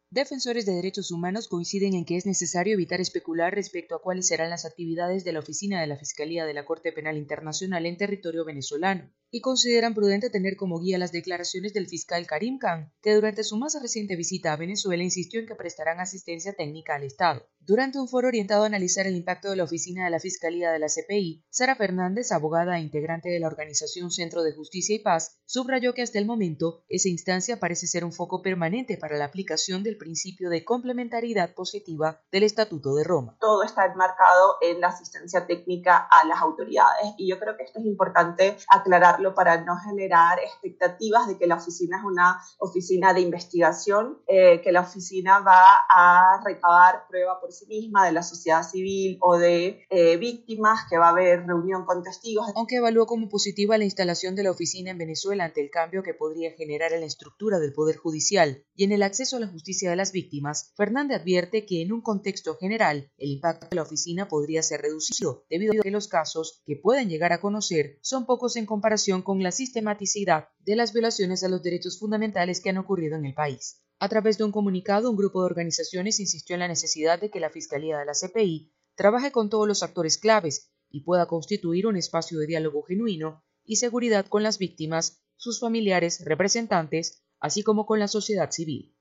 Defensores 0.09 0.65
de 0.65 0.73
derechos 0.73 1.09
humanos 1.09 1.47
coinciden 1.47 1.95
en 1.95 2.05
que 2.05 2.17
es 2.17 2.25
necesario 2.25 2.73
evitar 2.73 3.01
especular 3.01 3.55
respecto 3.55 3.95
a 3.95 4.01
cuáles 4.01 4.27
serán 4.27 4.51
las 4.51 4.65
actividades 4.65 5.23
de 5.23 5.33
la 5.33 5.39
oficina 5.39 5.81
de 5.81 5.87
la 5.87 5.97
Fiscalía 5.97 6.45
de 6.45 6.53
la 6.53 6.65
Corte 6.65 6.91
Penal 6.91 7.17
Internacional 7.17 7.85
en 7.85 7.97
territorio 7.97 8.45
venezolano 8.45 9.09
y 9.33 9.41
consideran 9.41 9.95
prudente 9.95 10.29
tener 10.29 10.55
como 10.55 10.79
guía 10.79 10.99
las 10.99 11.11
declaraciones 11.11 11.73
del 11.73 11.87
fiscal 11.87 12.27
Karim 12.27 12.59
Khan, 12.59 12.93
que 13.01 13.15
durante 13.15 13.43
su 13.43 13.57
más 13.57 13.75
reciente 13.81 14.15
visita 14.15 14.53
a 14.53 14.57
Venezuela 14.57 15.01
insistió 15.01 15.39
en 15.39 15.47
que 15.47 15.55
prestarán 15.55 15.99
asistencia 15.99 16.53
técnica 16.53 16.93
al 16.93 17.03
Estado. 17.03 17.43
Durante 17.59 17.97
un 17.97 18.07
foro 18.07 18.27
orientado 18.27 18.63
a 18.63 18.67
analizar 18.67 19.07
el 19.07 19.15
impacto 19.15 19.49
de 19.49 19.55
la 19.55 19.63
oficina 19.63 20.03
de 20.03 20.11
la 20.11 20.19
Fiscalía 20.19 20.71
de 20.71 20.77
la 20.77 20.87
CPI, 20.87 21.45
Sara 21.49 21.75
Fernández, 21.75 22.31
abogada 22.31 22.77
e 22.77 22.81
integrante 22.81 23.29
de 23.29 23.39
la 23.39 23.47
organización 23.47 24.11
Centro 24.11 24.43
de 24.43 24.53
Justicia 24.53 24.95
y 24.95 24.99
Paz, 24.99 25.39
subrayó 25.45 25.95
que 25.95 26.03
hasta 26.03 26.19
el 26.19 26.27
momento 26.27 26.83
esa 26.87 27.09
instancia 27.09 27.59
parece 27.59 27.87
ser 27.87 28.05
un 28.05 28.11
foco 28.11 28.43
permanente 28.43 28.97
para 28.97 29.17
la 29.17 29.25
aplicación 29.25 29.81
del 29.81 29.97
principio 29.97 30.49
de 30.49 30.63
complementariedad 30.63 31.55
positiva 31.55 32.21
del 32.31 32.43
Estatuto 32.43 32.93
de 32.95 33.03
Roma. 33.03 33.37
Todo 33.39 33.63
está 33.63 33.85
enmarcado 33.85 34.57
en 34.61 34.79
la 34.79 34.89
asistencia 34.89 35.47
técnica 35.47 36.07
a 36.11 36.27
las 36.27 36.39
autoridades 36.39 37.15
y 37.17 37.29
yo 37.29 37.39
creo 37.39 37.57
que 37.57 37.63
esto 37.63 37.79
es 37.79 37.85
importante 37.85 38.57
aclararlo 38.69 39.22
para 39.33 39.63
no 39.63 39.77
generar 39.77 40.39
expectativas 40.39 41.27
de 41.27 41.37
que 41.37 41.47
la 41.47 41.55
oficina 41.55 41.97
es 41.97 42.03
una 42.03 42.41
oficina 42.59 43.13
de 43.13 43.21
investigación, 43.21 44.19
eh, 44.27 44.61
que 44.61 44.71
la 44.71 44.81
oficina 44.81 45.39
va 45.39 45.63
a 45.89 46.41
recabar 46.43 47.07
prueba 47.07 47.39
por 47.39 47.51
sí 47.53 47.65
misma 47.67 48.05
de 48.05 48.11
la 48.11 48.23
sociedad 48.23 48.63
civil 48.63 49.17
o 49.21 49.37
de 49.37 49.85
eh, 49.89 50.17
víctimas, 50.17 50.81
que 50.89 50.97
va 50.97 51.07
a 51.07 51.11
haber 51.11 51.45
reunión 51.45 51.85
con 51.85 52.03
testigos. 52.03 52.47
Aunque 52.55 52.77
evaluó 52.77 53.05
como 53.05 53.29
positiva 53.29 53.77
la 53.77 53.85
instalación 53.85 54.35
de 54.35 54.43
la 54.43 54.51
oficina 54.51 54.91
en 54.91 54.97
Venezuela 54.97 55.45
ante 55.45 55.61
el 55.61 55.69
cambio 55.69 56.03
que 56.03 56.13
podría 56.13 56.51
generar 56.51 56.91
en 56.91 57.01
la 57.01 57.07
estructura 57.07 57.59
del 57.59 57.73
Poder 57.73 57.95
Judicial 57.95 58.65
y 58.75 58.83
en 58.83 58.91
el 58.91 59.03
acceso 59.03 59.37
a 59.37 59.39
la 59.39 59.47
justicia 59.47 59.89
de 59.89 59.95
las 59.95 60.11
víctimas, 60.11 60.73
Fernández 60.75 61.21
advierte 61.21 61.65
que 61.65 61.81
en 61.81 61.93
un 61.93 62.01
contexto 62.01 62.57
general 62.57 63.11
el 63.17 63.29
impacto 63.31 63.67
de 63.69 63.75
la 63.75 63.83
oficina 63.83 64.27
podría 64.27 64.63
ser 64.63 64.81
reducido 64.81 65.45
debido 65.49 65.73
a 65.73 65.83
que 65.83 65.91
los 65.91 66.07
casos 66.07 66.61
que 66.65 66.75
pueden 66.75 67.09
llegar 67.09 67.33
a 67.33 67.41
conocer 67.41 67.99
son 68.01 68.25
pocos 68.25 68.55
en 68.55 68.65
comparación 68.65 69.12
con 69.21 69.43
la 69.43 69.51
sistematicidad 69.51 70.49
de 70.59 70.75
las 70.75 70.93
violaciones 70.93 71.43
a 71.43 71.49
los 71.49 71.61
derechos 71.61 71.99
fundamentales 71.99 72.61
que 72.61 72.69
han 72.69 72.77
ocurrido 72.77 73.15
en 73.15 73.25
el 73.25 73.33
país. 73.33 73.81
A 73.99 74.09
través 74.09 74.37
de 74.37 74.43
un 74.43 74.51
comunicado, 74.51 75.09
un 75.09 75.15
grupo 75.15 75.41
de 75.41 75.45
organizaciones 75.45 76.19
insistió 76.19 76.55
en 76.55 76.61
la 76.61 76.67
necesidad 76.67 77.21
de 77.21 77.29
que 77.29 77.39
la 77.39 77.49
Fiscalía 77.49 77.97
de 77.99 78.05
la 78.05 78.13
CPI 78.13 78.73
trabaje 78.95 79.31
con 79.31 79.49
todos 79.49 79.67
los 79.67 79.83
actores 79.83 80.17
claves 80.17 80.71
y 80.89 81.03
pueda 81.03 81.27
constituir 81.27 81.87
un 81.87 81.95
espacio 81.95 82.39
de 82.39 82.47
diálogo 82.47 82.83
genuino 82.83 83.43
y 83.63 83.77
seguridad 83.77 84.25
con 84.25 84.43
las 84.43 84.57
víctimas, 84.57 85.23
sus 85.35 85.59
familiares, 85.59 86.23
representantes, 86.25 87.23
así 87.39 87.63
como 87.63 87.85
con 87.85 87.99
la 87.99 88.07
sociedad 88.07 88.51
civil. 88.51 88.97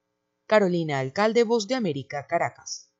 Carolina 0.46 0.98
Alcalde, 0.98 1.44
Voz 1.44 1.66
de 1.66 1.74
América, 1.74 2.26
Caracas. 2.28 2.91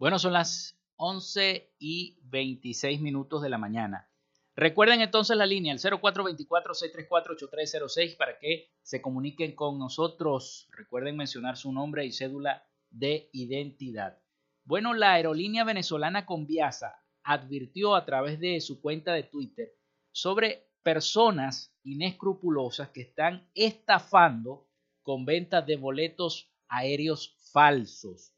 Bueno, 0.00 0.18
son 0.18 0.32
las 0.32 0.76
11 0.96 1.76
y 1.78 2.18
26 2.22 3.00
minutos 3.02 3.42
de 3.42 3.50
la 3.50 3.58
mañana. 3.58 4.10
Recuerden 4.56 5.02
entonces 5.02 5.36
la 5.36 5.44
línea, 5.44 5.74
el 5.74 5.78
0424-634-8306 5.78 8.16
para 8.16 8.38
que 8.38 8.72
se 8.80 9.02
comuniquen 9.02 9.54
con 9.54 9.78
nosotros. 9.78 10.68
Recuerden 10.70 11.18
mencionar 11.18 11.58
su 11.58 11.70
nombre 11.70 12.06
y 12.06 12.12
cédula 12.12 12.66
de 12.88 13.28
identidad. 13.34 14.18
Bueno, 14.64 14.94
la 14.94 15.12
aerolínea 15.12 15.64
venezolana 15.64 16.24
Conviasa 16.24 17.04
advirtió 17.22 17.94
a 17.94 18.06
través 18.06 18.40
de 18.40 18.58
su 18.62 18.80
cuenta 18.80 19.12
de 19.12 19.24
Twitter 19.24 19.74
sobre 20.12 20.70
personas 20.82 21.76
inescrupulosas 21.82 22.88
que 22.88 23.02
están 23.02 23.50
estafando 23.54 24.66
con 25.02 25.26
ventas 25.26 25.66
de 25.66 25.76
boletos 25.76 26.50
aéreos 26.68 27.36
falsos. 27.52 28.32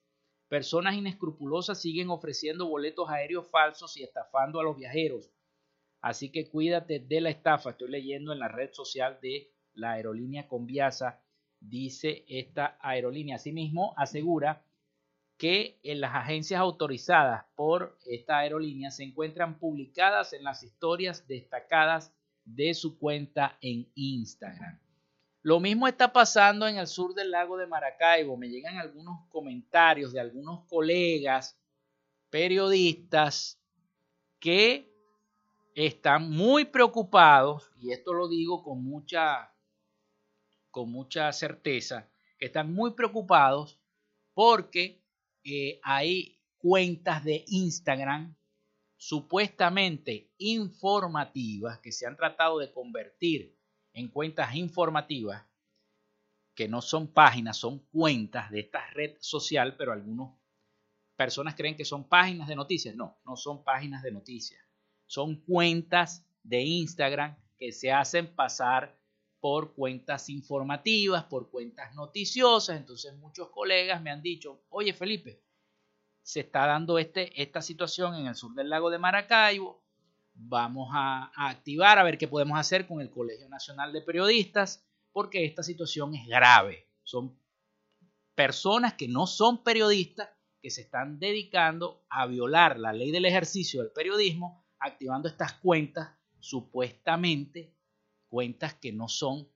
Personas 0.53 0.97
inescrupulosas 0.97 1.81
siguen 1.81 2.11
ofreciendo 2.11 2.69
boletos 2.69 3.09
aéreos 3.09 3.49
falsos 3.49 3.97
y 3.97 4.03
estafando 4.03 4.61
a 4.61 4.63
los 4.63 4.77
viajeros. 4.77 5.31
Así 6.03 6.31
que 6.31 6.51
cuídate 6.51 6.99
de 6.99 7.23
la 7.23 7.31
estafa. 7.31 7.71
Estoy 7.71 7.91
leyendo 7.91 8.35
en 8.35 8.39
la 8.39 8.49
red 8.49 8.71
social 8.71 9.19
de 9.23 9.51
la 9.73 9.93
aerolínea 9.93 10.49
Conviasa, 10.49 11.25
dice 11.59 12.27
esta 12.29 12.77
aerolínea. 12.83 13.37
Asimismo, 13.37 13.95
asegura 13.97 14.63
que 15.39 15.81
en 15.83 16.03
las 16.03 16.15
agencias 16.15 16.61
autorizadas 16.61 17.47
por 17.55 17.97
esta 18.05 18.41
aerolínea 18.41 18.91
se 18.91 19.05
encuentran 19.05 19.59
publicadas 19.59 20.35
en 20.35 20.45
las 20.45 20.63
historias 20.63 21.27
destacadas 21.27 22.15
de 22.45 22.75
su 22.75 22.99
cuenta 22.99 23.57
en 23.63 23.91
Instagram. 23.95 24.79
Lo 25.43 25.59
mismo 25.59 25.89
está 25.89 26.13
pasando 26.13 26.69
en 26.69 26.77
el 26.77 26.87
sur 26.87 27.15
del 27.15 27.33
lago 27.33 27.57
de 27.57 27.67
Maracaibo. 27.67 28.37
Me 28.37 28.49
llegan 28.49 28.79
algunos 28.79 29.27
comentarios 29.29 30.13
de 30.13 30.21
algunos 30.21 30.65
colegas 30.69 31.59
periodistas 32.31 33.61
que 34.39 34.89
están 35.75 36.31
muy 36.31 36.65
preocupados, 36.65 37.71
y 37.81 37.93
esto 37.93 38.13
lo 38.13 38.29
digo 38.29 38.63
con 38.63 38.85
mucha, 38.85 39.53
con 40.71 40.91
mucha 40.91 41.33
certeza, 41.33 42.09
que 42.39 42.47
están 42.47 42.73
muy 42.73 42.93
preocupados 42.93 43.81
porque 44.35 45.03
eh, 45.45 45.81
hay 45.83 46.39
cuentas 46.59 47.25
de 47.25 47.45
Instagram 47.49 48.35
supuestamente 48.97 50.31
informativas 50.39 51.81
que 51.81 51.91
se 51.91 52.07
han 52.07 52.17
tratado 52.17 52.59
de 52.61 52.73
convertir 52.73 53.57
en 53.93 54.09
cuentas 54.09 54.55
informativas, 54.55 55.45
que 56.55 56.69
no 56.69 56.83
son 56.83 57.09
páginas, 57.13 57.57
son 57.57 57.79
cuentas 57.91 58.51
de 58.51 58.61
esta 58.61 58.87
red 58.91 59.17
social, 59.21 59.77
pero 59.77 59.93
algunas 59.93 60.33
personas 61.17 61.55
creen 61.55 61.77
que 61.77 61.85
son 61.85 62.09
páginas 62.09 62.49
de 62.49 62.57
noticias. 62.57 62.95
No, 62.95 63.19
no 63.25 63.37
son 63.37 63.65
páginas 63.65 64.03
de 64.03 64.13
noticias. 64.13 64.61
Son 65.07 65.37
cuentas 65.37 66.27
de 66.43 66.63
Instagram 66.63 67.37
que 67.59 67.73
se 67.73 67.93
hacen 67.93 68.35
pasar 68.35 68.99
por 69.41 69.75
cuentas 69.75 70.29
informativas, 70.29 71.25
por 71.25 71.51
cuentas 71.51 71.95
noticiosas. 71.95 72.77
Entonces 72.77 73.15
muchos 73.17 73.51
colegas 73.51 74.01
me 74.03 74.11
han 74.11 74.23
dicho, 74.23 74.65
oye 74.69 74.93
Felipe, 74.93 75.43
se 76.23 76.41
está 76.41 76.67
dando 76.67 76.99
este, 76.99 77.43
esta 77.43 77.61
situación 77.61 78.15
en 78.15 78.27
el 78.27 78.35
sur 78.35 78.55
del 78.55 78.71
lago 78.71 78.91
de 78.91 78.99
Maracaibo, 78.99 79.82
vamos 80.35 80.89
a, 80.93 81.31
activar 81.49 81.99
a 81.99 82.03
ver 82.03 82.19
qué 82.19 82.29
podemos 82.29 82.59
hacer 82.59 82.87
con 82.87 83.01
el 83.01 83.11
Colegio 83.11 83.49
Nacional 83.49 83.93
de 83.93 84.03
Periodistas, 84.03 84.87
porque 85.13 85.45
esta 85.45 85.63
situación 85.63 86.15
es 86.15 86.27
grave. 86.27 86.89
Son 87.03 87.39
personas 88.35 88.95
que 88.95 89.09
no 89.09 89.27
son 89.27 89.63
periodistas 89.63 90.31
que 90.61 90.71
se 90.71 90.83
están 90.83 91.19
dedicando 91.19 92.05
a 92.09 92.27
violar 92.27 92.79
la 92.79 92.93
ley 92.93 93.11
del 93.11 93.25
ejercicio 93.25 93.83
del 93.83 93.93
periodismo, 93.93 94.65
activando 94.79 95.29
estas 95.29 95.55
cuentas, 95.55 96.11
supuestamente 96.39 97.75
cuentas 98.29 98.75
que 98.75 98.93
no 98.93 99.09
son 99.09 99.49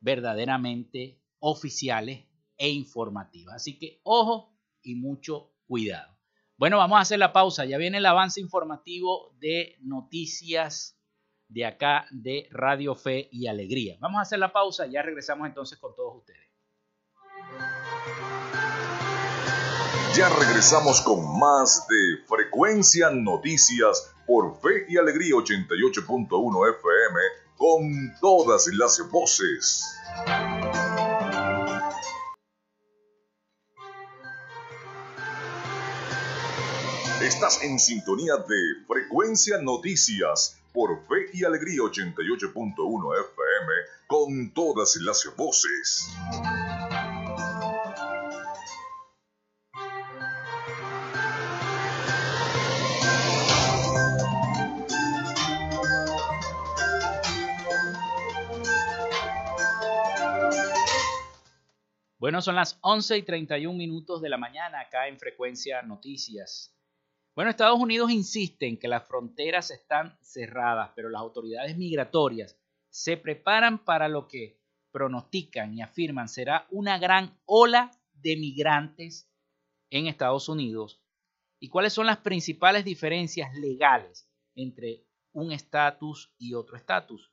verdaderamente 0.00 1.20
oficiales 1.40 2.24
e 2.56 2.68
informativas. 2.68 3.56
Así 3.56 3.78
que 3.78 4.00
ojo 4.04 4.56
y 4.82 4.94
mucho 4.94 5.52
cuidado. 5.66 6.15
Bueno, 6.58 6.78
vamos 6.78 6.96
a 6.96 7.02
hacer 7.02 7.18
la 7.18 7.34
pausa. 7.34 7.66
Ya 7.66 7.76
viene 7.76 7.98
el 7.98 8.06
avance 8.06 8.40
informativo 8.40 9.34
de 9.38 9.76
noticias 9.80 10.96
de 11.48 11.66
acá 11.66 12.06
de 12.10 12.48
Radio 12.50 12.94
Fe 12.94 13.28
y 13.30 13.46
Alegría. 13.46 13.98
Vamos 14.00 14.18
a 14.18 14.22
hacer 14.22 14.38
la 14.38 14.52
pausa. 14.52 14.86
Ya 14.86 15.02
regresamos 15.02 15.46
entonces 15.46 15.78
con 15.78 15.94
todos 15.94 16.16
ustedes. 16.16 16.40
Ya 20.16 20.30
regresamos 20.30 21.02
con 21.02 21.38
más 21.38 21.86
de 21.88 22.24
Frecuencia 22.26 23.10
Noticias 23.10 24.14
por 24.26 24.58
Fe 24.62 24.86
y 24.88 24.96
Alegría 24.96 25.34
88.1 25.34 26.70
FM 26.78 27.20
con 27.58 28.18
todas 28.18 28.66
las 28.68 29.10
voces. 29.10 29.84
Estás 37.26 37.60
en 37.64 37.76
sintonía 37.80 38.36
de 38.36 38.84
Frecuencia 38.86 39.58
Noticias 39.60 40.60
por 40.72 41.04
Fe 41.08 41.28
y 41.32 41.42
Alegría 41.42 41.80
88.1 41.80 43.20
FM 43.20 43.72
con 44.06 44.54
todas 44.54 44.94
las 45.02 45.28
voces. 45.36 46.08
Bueno, 62.18 62.40
son 62.40 62.54
las 62.54 62.78
11 62.82 63.18
y 63.18 63.22
31 63.24 63.76
minutos 63.76 64.22
de 64.22 64.28
la 64.28 64.38
mañana 64.38 64.78
acá 64.78 65.08
en 65.08 65.18
Frecuencia 65.18 65.82
Noticias. 65.82 66.75
Bueno, 67.36 67.50
Estados 67.50 67.78
Unidos 67.78 68.10
insiste 68.10 68.66
en 68.66 68.78
que 68.78 68.88
las 68.88 69.06
fronteras 69.06 69.70
están 69.70 70.16
cerradas, 70.22 70.92
pero 70.96 71.10
las 71.10 71.20
autoridades 71.20 71.76
migratorias 71.76 72.58
se 72.88 73.18
preparan 73.18 73.84
para 73.84 74.08
lo 74.08 74.26
que 74.26 74.58
pronostican 74.90 75.74
y 75.74 75.82
afirman 75.82 76.30
será 76.30 76.66
una 76.70 76.98
gran 76.98 77.38
ola 77.44 77.90
de 78.14 78.38
migrantes 78.38 79.30
en 79.90 80.06
Estados 80.06 80.48
Unidos. 80.48 81.02
¿Y 81.60 81.68
cuáles 81.68 81.92
son 81.92 82.06
las 82.06 82.16
principales 82.16 82.86
diferencias 82.86 83.54
legales 83.54 84.26
entre 84.54 85.04
un 85.32 85.52
estatus 85.52 86.34
y 86.38 86.54
otro 86.54 86.74
estatus? 86.74 87.30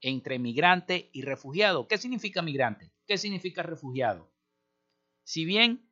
Entre 0.00 0.38
migrante 0.38 1.10
y 1.12 1.20
refugiado. 1.20 1.86
¿Qué 1.86 1.98
significa 1.98 2.40
migrante? 2.40 2.92
¿Qué 3.06 3.18
significa 3.18 3.62
refugiado? 3.62 4.32
Si 5.22 5.44
bien 5.44 5.90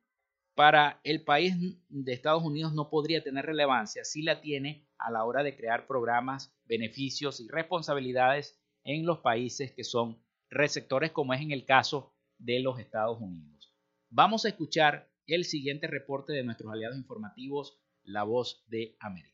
para 0.55 0.99
el 1.03 1.23
país 1.23 1.55
de 1.89 2.13
Estados 2.13 2.43
Unidos 2.43 2.73
no 2.73 2.89
podría 2.89 3.23
tener 3.23 3.45
relevancia, 3.45 4.03
si 4.03 4.21
la 4.21 4.41
tiene 4.41 4.87
a 4.97 5.11
la 5.11 5.25
hora 5.25 5.43
de 5.43 5.55
crear 5.55 5.87
programas, 5.87 6.53
beneficios 6.65 7.39
y 7.39 7.47
responsabilidades 7.47 8.59
en 8.83 9.05
los 9.05 9.19
países 9.19 9.71
que 9.71 9.83
son 9.83 10.21
receptores, 10.49 11.11
como 11.11 11.33
es 11.33 11.41
en 11.41 11.51
el 11.51 11.65
caso 11.65 12.13
de 12.37 12.59
los 12.59 12.79
Estados 12.79 13.19
Unidos. 13.19 13.73
Vamos 14.09 14.45
a 14.45 14.49
escuchar 14.49 15.09
el 15.25 15.45
siguiente 15.45 15.87
reporte 15.87 16.33
de 16.33 16.43
nuestros 16.43 16.71
aliados 16.71 16.97
informativos, 16.97 17.79
La 18.03 18.23
Voz 18.23 18.63
de 18.67 18.95
América. 18.99 19.33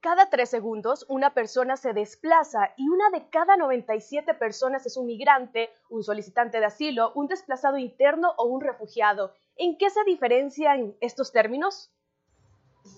Cada 0.00 0.30
tres 0.30 0.50
segundos 0.50 1.04
una 1.08 1.34
persona 1.34 1.76
se 1.76 1.92
desplaza 1.92 2.72
y 2.76 2.88
una 2.88 3.10
de 3.10 3.28
cada 3.30 3.56
97 3.56 4.32
personas 4.34 4.86
es 4.86 4.96
un 4.96 5.06
migrante, 5.06 5.70
un 5.90 6.04
solicitante 6.04 6.60
de 6.60 6.66
asilo, 6.66 7.12
un 7.14 7.26
desplazado 7.26 7.78
interno 7.78 8.32
o 8.38 8.46
un 8.46 8.60
refugiado. 8.60 9.34
¿En 9.60 9.76
qué 9.76 9.90
se 9.90 10.04
diferencian 10.04 10.94
estos 11.00 11.32
términos? 11.32 11.90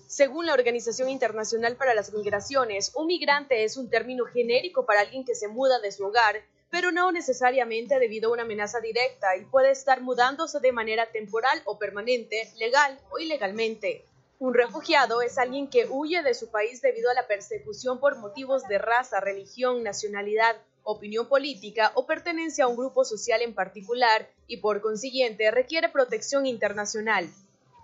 Según 0.05 0.45
la 0.45 0.53
Organización 0.53 1.09
Internacional 1.09 1.75
para 1.75 1.95
las 1.95 2.13
Migraciones, 2.13 2.91
un 2.93 3.07
migrante 3.07 3.63
es 3.63 3.77
un 3.77 3.89
término 3.89 4.25
genérico 4.25 4.85
para 4.85 4.99
alguien 4.99 5.25
que 5.25 5.33
se 5.33 5.47
muda 5.47 5.79
de 5.79 5.91
su 5.91 6.05
hogar, 6.05 6.43
pero 6.69 6.91
no 6.91 7.11
necesariamente 7.11 7.97
debido 7.97 8.29
a 8.29 8.33
una 8.33 8.43
amenaza 8.43 8.79
directa 8.79 9.35
y 9.37 9.45
puede 9.45 9.71
estar 9.71 10.01
mudándose 10.01 10.59
de 10.59 10.71
manera 10.71 11.11
temporal 11.11 11.63
o 11.65 11.79
permanente, 11.79 12.53
legal 12.57 12.99
o 13.09 13.17
ilegalmente. 13.17 14.05
Un 14.37 14.53
refugiado 14.53 15.23
es 15.23 15.39
alguien 15.39 15.67
que 15.67 15.87
huye 15.89 16.21
de 16.21 16.35
su 16.35 16.51
país 16.51 16.79
debido 16.83 17.09
a 17.09 17.15
la 17.15 17.25
persecución 17.25 17.99
por 17.99 18.19
motivos 18.19 18.67
de 18.67 18.77
raza, 18.77 19.19
religión, 19.19 19.81
nacionalidad, 19.81 20.57
opinión 20.83 21.27
política 21.27 21.91
o 21.95 22.05
pertenencia 22.05 22.65
a 22.65 22.67
un 22.67 22.75
grupo 22.75 23.05
social 23.05 23.41
en 23.41 23.53
particular 23.53 24.29
y 24.47 24.57
por 24.57 24.81
consiguiente 24.81 25.51
requiere 25.51 25.89
protección 25.89 26.45
internacional. 26.45 27.29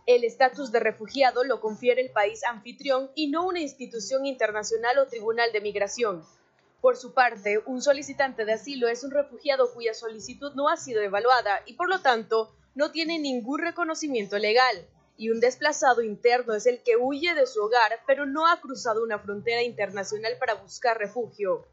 El 0.06 0.24
estatus 0.24 0.72
de 0.72 0.80
refugiado 0.80 1.44
lo 1.44 1.60
confiere 1.60 2.02
el 2.02 2.12
país 2.12 2.44
anfitrión 2.46 3.12
y 3.14 3.28
no 3.28 3.46
una 3.46 3.60
institución 3.60 4.26
internacional 4.26 4.98
o 5.00 5.08
tribunal 5.08 5.52
de 5.52 5.62
migración. 5.62 6.24
Por 6.82 6.96
su 6.96 7.14
parte, 7.14 7.60
un 7.66 7.82
solicitante 7.82 8.46
de 8.46 8.54
asilo 8.54 8.88
es 8.88 9.04
un 9.04 9.12
refugiado 9.12 9.74
cuya 9.74 9.94
solicitud 9.94 10.54
no 10.54 10.70
ha 10.70 10.78
sido 10.78 11.02
evaluada 11.02 11.62
y 11.66 11.74
por 11.74 11.90
lo 11.90 12.00
tanto 12.00 12.56
no 12.76 12.92
tiene 12.92 13.20
ningún 13.20 13.60
reconocimiento 13.60 14.38
legal 14.38 14.88
y 15.18 15.32
un 15.32 15.40
desplazado 15.40 16.04
interno 16.04 16.54
es 16.54 16.68
el 16.68 16.84
que 16.84 16.96
huye 16.96 17.34
de 17.34 17.48
su 17.48 17.62
hogar 17.62 18.00
pero 18.06 18.26
no 18.26 18.48
ha 18.48 18.62
cruzado 18.62 19.04
una 19.04 19.20
frontera 19.20 19.64
internacional 19.64 20.38
para 20.40 20.54
buscar 20.54 20.98
refugio. 20.98 21.66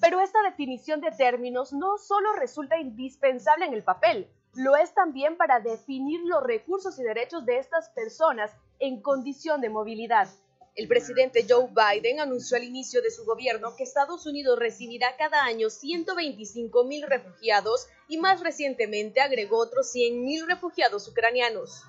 Pero 0.00 0.20
esta 0.20 0.42
definición 0.42 1.00
de 1.00 1.10
términos 1.10 1.72
no 1.72 1.98
solo 1.98 2.32
resulta 2.34 2.78
indispensable 2.78 3.66
en 3.66 3.74
el 3.74 3.82
papel, 3.82 4.28
lo 4.54 4.76
es 4.76 4.94
también 4.94 5.36
para 5.36 5.60
definir 5.60 6.20
los 6.24 6.42
recursos 6.42 6.98
y 6.98 7.02
derechos 7.02 7.44
de 7.44 7.58
estas 7.58 7.90
personas 7.90 8.52
en 8.78 9.02
condición 9.02 9.60
de 9.60 9.70
movilidad. 9.70 10.28
El 10.76 10.86
presidente 10.86 11.44
Joe 11.48 11.68
Biden 11.68 12.20
anunció 12.20 12.56
al 12.56 12.62
inicio 12.62 13.02
de 13.02 13.10
su 13.10 13.24
gobierno 13.24 13.74
que 13.74 13.82
Estados 13.82 14.26
Unidos 14.26 14.60
recibirá 14.60 15.16
cada 15.16 15.42
año 15.42 15.70
125 15.70 16.84
mil 16.84 17.02
refugiados 17.02 17.88
y 18.06 18.18
más 18.18 18.40
recientemente 18.40 19.20
agregó 19.20 19.58
otros 19.58 19.90
100 19.90 20.24
mil 20.24 20.46
refugiados 20.46 21.08
ucranianos. 21.08 21.82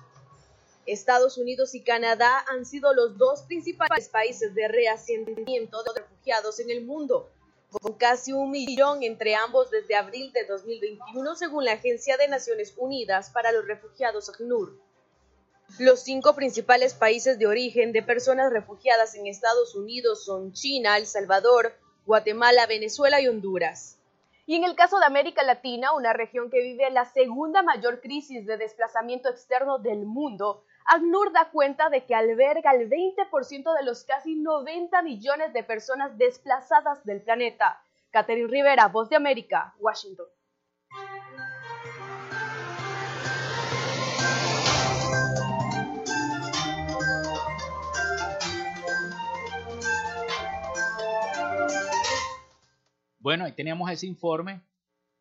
Estados 0.86 1.38
Unidos 1.38 1.76
y 1.76 1.82
Canadá 1.82 2.44
han 2.48 2.66
sido 2.66 2.92
los 2.92 3.16
dos 3.16 3.42
principales 3.42 4.08
países 4.08 4.54
de 4.56 4.66
reasentamiento 4.66 5.84
de 5.84 6.00
refugiados 6.00 6.58
en 6.58 6.70
el 6.70 6.84
mundo, 6.84 7.30
con 7.70 7.94
casi 7.94 8.32
un 8.32 8.50
millón 8.50 9.02
entre 9.02 9.34
ambos 9.34 9.70
desde 9.70 9.96
abril 9.96 10.32
de 10.32 10.44
2021, 10.44 11.36
según 11.36 11.64
la 11.64 11.72
Agencia 11.72 12.16
de 12.16 12.28
Naciones 12.28 12.74
Unidas 12.76 13.30
para 13.30 13.52
los 13.52 13.66
Refugiados 13.66 14.28
ACNUR. 14.28 14.78
Los 15.78 16.00
cinco 16.00 16.34
principales 16.34 16.94
países 16.94 17.38
de 17.38 17.46
origen 17.46 17.92
de 17.92 18.02
personas 18.02 18.52
refugiadas 18.52 19.14
en 19.14 19.26
Estados 19.28 19.76
Unidos 19.76 20.24
son 20.24 20.52
China, 20.52 20.96
El 20.98 21.06
Salvador, 21.06 21.74
Guatemala, 22.06 22.66
Venezuela 22.66 23.20
y 23.20 23.28
Honduras. 23.28 23.96
Y 24.46 24.56
en 24.56 24.64
el 24.64 24.74
caso 24.74 24.98
de 24.98 25.06
América 25.06 25.44
Latina, 25.44 25.92
una 25.92 26.12
región 26.12 26.50
que 26.50 26.60
vive 26.60 26.90
la 26.90 27.04
segunda 27.04 27.62
mayor 27.62 28.00
crisis 28.00 28.46
de 28.46 28.56
desplazamiento 28.56 29.28
externo 29.28 29.78
del 29.78 30.04
mundo, 30.04 30.64
ACNUR 30.92 31.30
da 31.30 31.50
cuenta 31.52 31.88
de 31.88 32.04
que 32.04 32.16
alberga 32.16 32.72
el 32.72 32.90
20% 32.90 33.76
de 33.78 33.84
los 33.84 34.02
casi 34.02 34.34
90 34.34 35.02
millones 35.02 35.52
de 35.52 35.62
personas 35.62 36.18
desplazadas 36.18 37.04
del 37.04 37.22
planeta. 37.22 37.80
Catherine 38.10 38.48
Rivera, 38.48 38.88
Voz 38.88 39.08
de 39.08 39.14
América, 39.14 39.72
Washington. 39.78 40.26
Bueno, 53.20 53.44
ahí 53.44 53.52
teníamos 53.52 53.88
ese 53.92 54.08
informe 54.08 54.66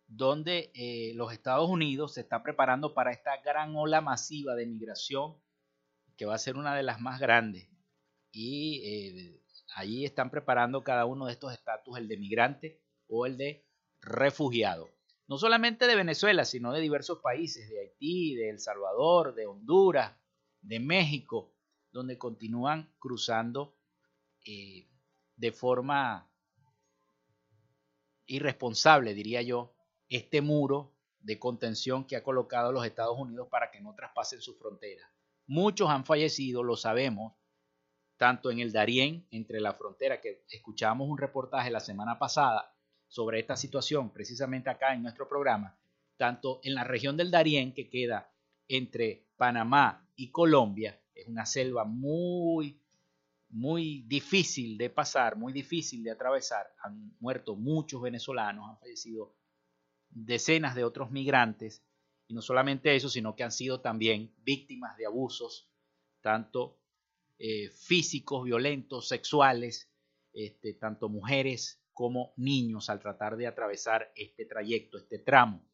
donde 0.08 0.72
eh, 0.74 1.14
los 1.14 1.32
Estados 1.32 1.70
Unidos 1.70 2.16
se 2.16 2.22
está 2.22 2.42
preparando 2.42 2.96
para 2.96 3.12
esta 3.12 3.38
gran 3.46 3.76
ola 3.76 4.02
masiva 4.02 4.56
de 4.56 4.66
migración 4.66 5.38
que 6.20 6.26
va 6.26 6.36
a 6.36 6.38
ser 6.38 6.58
una 6.58 6.76
de 6.76 6.84
las 6.84 7.00
más 7.00 7.22
grandes. 7.22 7.70
Y 8.30 8.82
eh, 8.84 9.42
allí 9.74 10.04
están 10.04 10.30
preparando 10.30 10.84
cada 10.84 11.06
uno 11.06 11.28
de 11.28 11.32
estos 11.32 11.54
estatus, 11.54 11.98
el 11.98 12.10
de 12.10 12.18
migrante 12.18 12.84
o 13.08 13.26
el 13.26 13.38
de 13.38 13.66
refugiado. 14.02 14.90
No 15.28 15.38
solamente 15.38 15.88
de 15.88 15.96
Venezuela, 15.96 16.44
sino 16.44 16.74
de 16.74 16.82
diversos 16.82 17.20
países, 17.20 17.70
de 17.70 17.80
Haití, 17.80 18.36
de 18.36 18.50
El 18.50 18.60
Salvador, 18.60 19.34
de 19.34 19.46
Honduras, 19.46 20.14
de 20.60 20.82
México, 20.82 21.56
donde 21.94 22.18
continúan 22.18 22.94
cruzando 23.00 23.78
eh, 24.46 24.90
de 25.38 25.52
forma 25.54 26.30
irresponsable, 28.26 29.14
diría 29.14 29.42
yo, 29.42 29.74
este 30.10 30.42
muro 30.42 30.98
de 31.22 31.40
contención 31.40 32.06
que 32.06 32.18
ha 32.18 32.24
colocado 32.24 32.74
los 32.74 32.86
Estados 32.86 33.18
Unidos 33.18 33.48
para 33.50 33.72
que 33.72 33.80
no 33.80 33.96
traspasen 33.96 34.42
su 34.42 34.58
frontera. 34.58 35.10
Muchos 35.50 35.90
han 35.90 36.06
fallecido, 36.06 36.62
lo 36.62 36.78
sabemos, 36.78 37.34
tanto 38.18 38.52
en 38.52 38.60
el 38.60 38.72
Darién, 38.72 39.26
entre 39.32 39.60
la 39.60 39.74
frontera, 39.74 40.22
que 40.22 40.44
escuchamos 40.52 41.10
un 41.10 41.18
reportaje 41.18 41.72
la 41.72 41.80
semana 41.80 42.20
pasada 42.20 42.72
sobre 43.08 43.40
esta 43.40 43.56
situación, 43.56 44.12
precisamente 44.12 44.70
acá 44.70 44.94
en 44.94 45.02
nuestro 45.02 45.28
programa, 45.28 45.76
tanto 46.18 46.60
en 46.62 46.76
la 46.76 46.84
región 46.84 47.18
del 47.18 47.32
Darién, 47.32 47.74
que 47.74 47.90
queda 47.90 48.32
entre 48.68 49.26
Panamá 49.38 50.08
y 50.16 50.30
Colombia, 50.30 51.02
es 51.16 51.28
una 51.28 51.48
selva 51.48 51.84
muy, 51.84 52.80
muy 53.50 54.04
difícil 54.04 54.78
de 54.78 54.92
pasar, 54.92 55.36
muy 55.36 55.52
difícil 55.52 56.04
de 56.04 56.12
atravesar. 56.12 56.72
Han 56.84 57.16
muerto 57.20 57.56
muchos 57.56 58.04
venezolanos, 58.04 58.70
han 58.70 58.78
fallecido 58.78 59.34
decenas 60.12 60.76
de 60.76 60.84
otros 60.84 61.10
migrantes 61.10 61.82
y 62.30 62.36
no 62.36 62.44
solamente 62.44 62.96
eso, 62.96 63.10
sino 63.10 63.36
que 63.36 63.44
han 63.44 63.52
sido 63.52 63.82
también 63.82 64.32
víctimas 64.44 64.96
de 64.98 65.08
abusos, 65.08 65.68
tanto 66.22 66.80
eh, 67.40 67.70
físicos, 67.72 68.44
violentos, 68.44 69.08
sexuales, 69.08 69.92
este, 70.32 70.76
tanto 70.76 71.10
mujeres 71.10 71.82
como 71.92 72.34
niños 72.38 72.92
al 72.92 73.00
tratar 73.00 73.36
de 73.36 73.48
atravesar 73.48 74.14
este 74.16 74.46
trayecto, 74.46 75.00
este 75.00 75.18
tramo, 75.18 75.68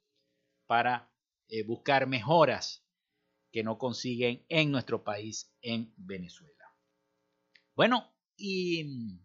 para 0.65 1.11
eh, 1.49 1.63
buscar 1.63 2.07
mejoras 2.07 2.85
que 3.51 3.61
no 3.61 3.77
consiguen 3.77 4.45
en 4.47 4.71
nuestro 4.71 5.03
país, 5.03 5.53
en 5.61 5.93
Venezuela. 5.97 6.73
Bueno, 7.75 8.15
y 8.37 9.19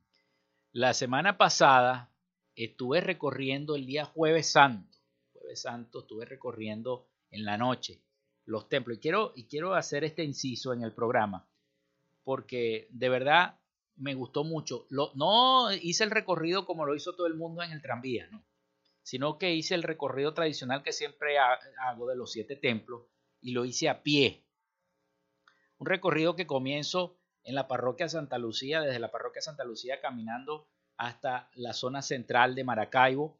la 0.72 0.94
semana 0.94 1.38
pasada 1.38 2.12
estuve 2.56 3.00
recorriendo 3.00 3.76
el 3.76 3.86
día 3.86 4.04
jueves 4.04 4.50
santo, 4.50 4.98
jueves 5.32 5.62
santo 5.62 6.00
estuve 6.00 6.24
recorriendo 6.24 7.09
en 7.30 7.44
la 7.44 7.56
noche 7.56 8.02
los 8.44 8.68
templos. 8.68 8.98
Y 8.98 9.00
quiero, 9.00 9.32
y 9.34 9.46
quiero 9.46 9.74
hacer 9.74 10.04
este 10.04 10.24
inciso 10.24 10.72
en 10.72 10.82
el 10.82 10.92
programa, 10.92 11.48
porque 12.24 12.88
de 12.90 13.08
verdad 13.08 13.60
me 13.96 14.14
gustó 14.14 14.44
mucho. 14.44 14.86
no 14.90 15.72
hice 15.72 16.04
el 16.04 16.10
recorrido 16.10 16.66
como 16.66 16.86
lo 16.86 16.94
hizo 16.94 17.14
todo 17.14 17.26
el 17.26 17.34
mundo 17.34 17.62
en 17.62 17.72
el 17.72 17.82
tranvía, 17.82 18.28
¿no? 18.30 18.44
sino 19.02 19.38
que 19.38 19.54
hice 19.54 19.74
el 19.74 19.82
recorrido 19.82 20.34
tradicional 20.34 20.82
que 20.82 20.92
siempre 20.92 21.36
hago 21.38 22.06
de 22.06 22.16
los 22.16 22.32
siete 22.32 22.56
templos 22.56 23.02
y 23.40 23.52
lo 23.52 23.64
hice 23.64 23.88
a 23.88 24.02
pie. 24.02 24.46
Un 25.78 25.86
recorrido 25.86 26.36
que 26.36 26.46
comienzo 26.46 27.18
en 27.42 27.54
la 27.54 27.66
parroquia 27.66 28.08
Santa 28.08 28.38
Lucía, 28.38 28.80
desde 28.80 28.98
la 28.98 29.10
parroquia 29.10 29.42
Santa 29.42 29.64
Lucía 29.64 30.00
caminando 30.00 30.68
hasta 30.96 31.50
la 31.54 31.72
zona 31.72 32.02
central 32.02 32.54
de 32.54 32.64
Maracaibo, 32.64 33.39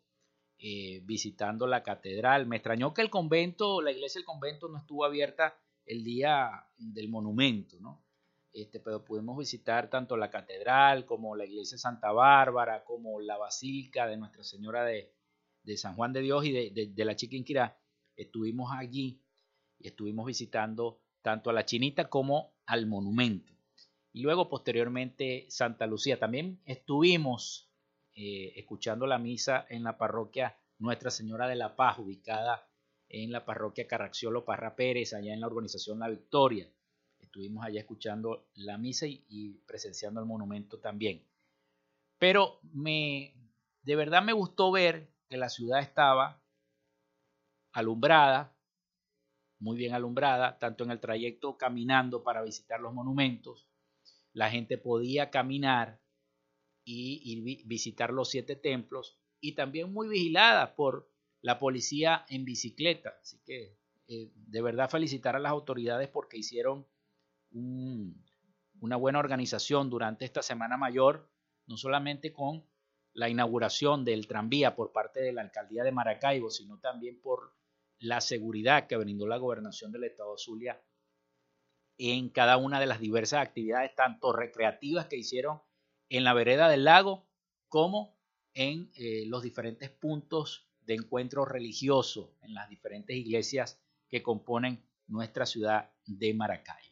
eh, 0.63 1.01
visitando 1.05 1.67
la 1.67 1.83
catedral. 1.83 2.47
Me 2.47 2.57
extrañó 2.57 2.93
que 2.93 3.01
el 3.01 3.09
convento, 3.09 3.81
la 3.81 3.93
iglesia 3.93 4.19
del 4.19 4.27
convento 4.27 4.69
no 4.69 4.77
estuvo 4.77 5.07
abierta 5.07 5.55
el 5.87 6.05
día 6.05 6.67
del 6.77 7.09
monumento, 7.09 7.79
¿no? 7.81 8.05
Este, 8.53 8.79
pero 8.79 9.03
pudimos 9.03 9.39
visitar 9.39 9.89
tanto 9.89 10.19
la 10.19 10.29
catedral 10.29 11.07
como 11.07 11.35
la 11.35 11.47
iglesia 11.47 11.79
Santa 11.79 12.13
Bárbara, 12.13 12.85
como 12.85 13.21
la 13.21 13.39
basílica 13.39 14.07
de 14.07 14.19
Nuestra 14.19 14.45
Señora 14.45 14.85
de, 14.85 15.15
San 15.77 15.95
Juan 15.95 16.13
de 16.13 16.21
Dios 16.21 16.45
y 16.45 16.53
de, 16.53 17.05
la 17.05 17.17
Chiquinquirá. 17.17 17.81
Estuvimos 18.15 18.71
allí 18.71 19.23
y 19.79 19.89
estuvimos 19.89 20.27
visitando 20.27 21.01
tanto 21.23 21.49
a 21.49 21.55
la 21.55 21.65
Chinita 21.65 22.11
como 22.11 22.53
al 22.67 22.87
monumento. 22.87 23.55
Y 24.13 24.21
luego 24.21 24.51
posteriormente 24.51 25.47
Santa 25.49 25.87
Lucía. 25.87 26.19
También 26.19 26.61
estuvimos 26.67 27.70
eh, 28.15 28.53
escuchando 28.57 29.07
la 29.07 29.19
misa 29.19 29.67
en 29.69 29.85
la 29.85 29.97
parroquia 29.97 30.57
Nuestra 30.79 31.11
Señora 31.11 31.47
de 31.49 31.57
la 31.57 31.77
Paz, 31.77 31.99
ubicada 31.99 32.67
en 33.09 33.33
la 33.33 33.45
parroquia 33.45 33.87
Caracciolo 33.87 34.45
Parra 34.45 34.77
Pérez, 34.77 35.13
allá 35.13 35.35
en 35.35 35.41
la 35.41 35.47
organización 35.47 35.99
La 35.99 36.09
Victoria. 36.09 36.71
Estuvimos 37.19 37.65
allá 37.65 37.81
escuchando 37.81 38.49
la 38.55 38.79
misa 38.79 39.07
y, 39.07 39.61
presenciando 39.67 40.21
el 40.21 40.27
monumento 40.27 40.79
también. 40.79 41.27
Pero 42.19 42.61
me, 42.73 43.35
de 43.83 43.97
verdad 43.97 44.23
me 44.23 44.33
gustó 44.33 44.71
ver 44.71 45.09
que 45.29 45.37
la 45.37 45.49
ciudad 45.49 45.81
estaba 45.81 46.43
alumbrada, 47.73 48.57
muy 49.59 49.77
bien 49.77 49.95
alumbrada, 49.95 50.59
tanto 50.59 50.85
en 50.85 50.91
el 50.91 51.01
trayecto 51.01 51.57
caminando 51.57 52.23
para 52.23 52.43
visitar 52.43 52.81
los 52.81 52.95
monumentos, 52.95 53.69
la 54.33 54.51
gente 54.51 54.79
podía 54.79 55.31
caminar 55.31 56.01
y, 56.85 57.65
visitar 57.65 58.13
los 58.13 58.31
siete 58.31 58.57
templos 58.57 59.19
y 59.41 59.55
también 59.55 59.93
muy 59.93 60.09
vigilada 60.09 60.75
por 60.75 61.11
la 61.43 61.59
policía 61.59 62.25
en 62.29 62.45
bicicleta. 62.45 63.15
Así 63.21 63.41
que 63.45 63.79
eh, 64.09 64.33
de 64.35 64.63
verdad 64.63 64.91
felicitar 64.91 65.37
a 65.37 65.39
las 65.39 65.51
autoridades 65.51 66.09
porque 66.09 66.39
hicieron 66.39 66.87
un, 67.53 68.25
una 68.81 68.97
buena 68.97 69.19
organización 69.19 69.91
durante 69.91 70.25
esta 70.25 70.43
Semana 70.43 70.77
Mayor, 70.77 71.31
no 71.67 71.77
solamente 71.77 72.33
con 72.33 72.65
la 73.13 73.29
inauguración 73.29 74.05
del 74.05 74.27
tranvía 74.27 74.75
por 74.75 74.93
parte 74.93 75.21
de 75.21 75.33
la 75.33 75.43
alcaldía 75.43 75.85
de 75.85 75.93
Maracaibo, 75.93 76.51
sino 76.51 76.79
también 76.79 77.21
por 77.21 77.55
la 77.99 78.21
seguridad 78.21 78.87
que 78.87 78.97
brindó 78.97 79.27
la 79.27 79.37
gobernación 79.37 79.93
del 79.93 80.05
estado 80.05 80.39
Zulia 80.39 80.83
en 81.99 82.31
cada 82.31 82.57
una 82.57 82.81
de 82.81 82.87
las 82.87 82.99
diversas 83.01 83.47
actividades, 83.47 83.95
tanto 83.95 84.33
recreativas 84.33 85.07
que 85.07 85.19
hicieron 85.19 85.61
en 86.11 86.25
la 86.25 86.35
vereda 86.35 86.69
del 86.69 86.85
lago 86.85 87.27
como 87.69 88.19
en 88.53 88.91
eh, 88.97 89.25
los 89.27 89.43
diferentes 89.43 89.89
puntos 89.89 90.69
de 90.85 90.95
encuentro 90.95 91.45
religioso 91.45 92.37
en 92.43 92.53
las 92.53 92.69
diferentes 92.69 93.17
iglesias 93.17 93.81
que 94.09 94.23
componen 94.23 94.85
nuestra 95.07 95.47
ciudad 95.47 95.91
de 96.05 96.35
Maracaibo. 96.35 96.91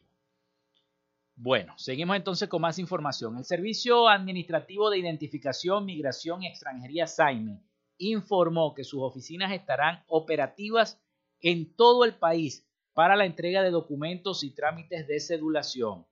Bueno, 1.35 1.77
seguimos 1.77 2.15
entonces 2.17 2.49
con 2.49 2.61
más 2.61 2.79
información. 2.79 3.37
El 3.37 3.45
Servicio 3.45 4.07
Administrativo 4.07 4.89
de 4.89 4.99
Identificación, 4.99 5.85
Migración 5.85 6.43
y 6.43 6.47
Extranjería 6.47 7.07
SAIME 7.07 7.61
informó 7.97 8.73
que 8.73 8.83
sus 8.83 9.01
oficinas 9.01 9.51
estarán 9.51 10.03
operativas 10.07 11.01
en 11.41 11.75
todo 11.75 12.05
el 12.05 12.15
país 12.15 12.65
para 12.93 13.15
la 13.15 13.25
entrega 13.25 13.63
de 13.63 13.71
documentos 13.71 14.43
y 14.43 14.51
trámites 14.51 15.07
de 15.07 15.19
cedulación. 15.19 16.05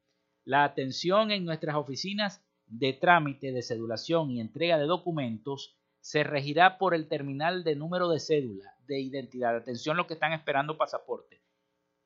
La 0.46 0.64
atención 0.64 1.32
en 1.32 1.44
nuestras 1.44 1.76
oficinas 1.76 2.42
de 2.68 2.94
trámite 2.94 3.52
de 3.52 3.62
cedulación 3.62 4.32
y 4.32 4.40
entrega 4.40 4.78
de 4.78 4.86
documentos 4.86 5.76
se 6.00 6.24
regirá 6.24 6.78
por 6.78 6.94
el 6.94 7.08
terminal 7.08 7.64
de 7.64 7.76
número 7.76 8.10
de 8.10 8.20
cédula 8.20 8.76
de 8.88 9.00
identidad. 9.00 9.56
Atención 9.56 9.98
los 9.98 10.08
que 10.08 10.14
están 10.14 10.34
esperando 10.34 10.78
pasaporte. 10.78 11.42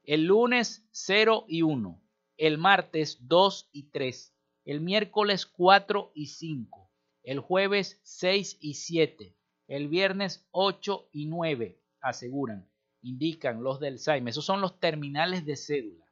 El 0.03 0.25
lunes 0.25 0.87
0 0.91 1.45
y 1.47 1.61
1 1.61 2.01
el 2.41 2.57
martes 2.57 3.19
2 3.27 3.69
y 3.71 3.91
3, 3.91 4.35
el 4.65 4.81
miércoles 4.81 5.45
4 5.45 6.11
y 6.15 6.25
5, 6.25 6.89
el 7.21 7.39
jueves 7.39 7.99
6 8.01 8.57
y 8.59 8.73
7, 8.73 9.37
el 9.67 9.87
viernes 9.87 10.47
8 10.49 11.09
y 11.11 11.27
9, 11.27 11.79
aseguran, 12.01 12.67
indican 13.03 13.61
los 13.61 13.79
del 13.79 13.99
SAIM. 13.99 14.27
Esos 14.27 14.43
son 14.43 14.59
los 14.59 14.79
terminales 14.79 15.45
de 15.45 15.55
cédula. 15.55 16.03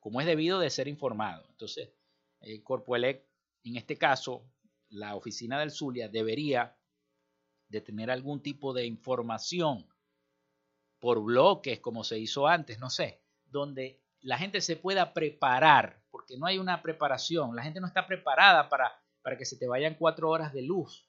Como 0.00 0.20
es 0.20 0.26
debido 0.26 0.58
de 0.58 0.70
ser 0.70 0.88
informado. 0.88 1.46
Entonces, 1.50 1.92
eh, 2.40 2.62
Corpoelec, 2.62 3.24
en 3.64 3.76
este 3.76 3.96
caso, 3.96 4.50
la 4.88 5.14
oficina 5.14 5.58
del 5.58 5.70
Zulia 5.70 6.08
debería 6.08 6.76
de 7.68 7.80
tener 7.80 8.10
algún 8.10 8.42
tipo 8.42 8.72
de 8.72 8.86
información 8.86 9.86
por 10.98 11.22
bloques, 11.22 11.80
como 11.80 12.02
se 12.02 12.18
hizo 12.18 12.46
antes, 12.46 12.78
no 12.78 12.90
sé, 12.90 13.22
donde 13.46 14.02
la 14.20 14.38
gente 14.38 14.60
se 14.60 14.76
pueda 14.76 15.12
preparar, 15.12 16.02
porque 16.10 16.36
no 16.36 16.46
hay 16.46 16.58
una 16.58 16.82
preparación, 16.82 17.54
la 17.54 17.62
gente 17.62 17.80
no 17.80 17.86
está 17.86 18.06
preparada 18.06 18.68
para, 18.68 19.00
para 19.22 19.36
que 19.36 19.44
se 19.44 19.56
te 19.56 19.68
vayan 19.68 19.94
cuatro 19.94 20.30
horas 20.30 20.52
de 20.52 20.62
luz. 20.62 21.06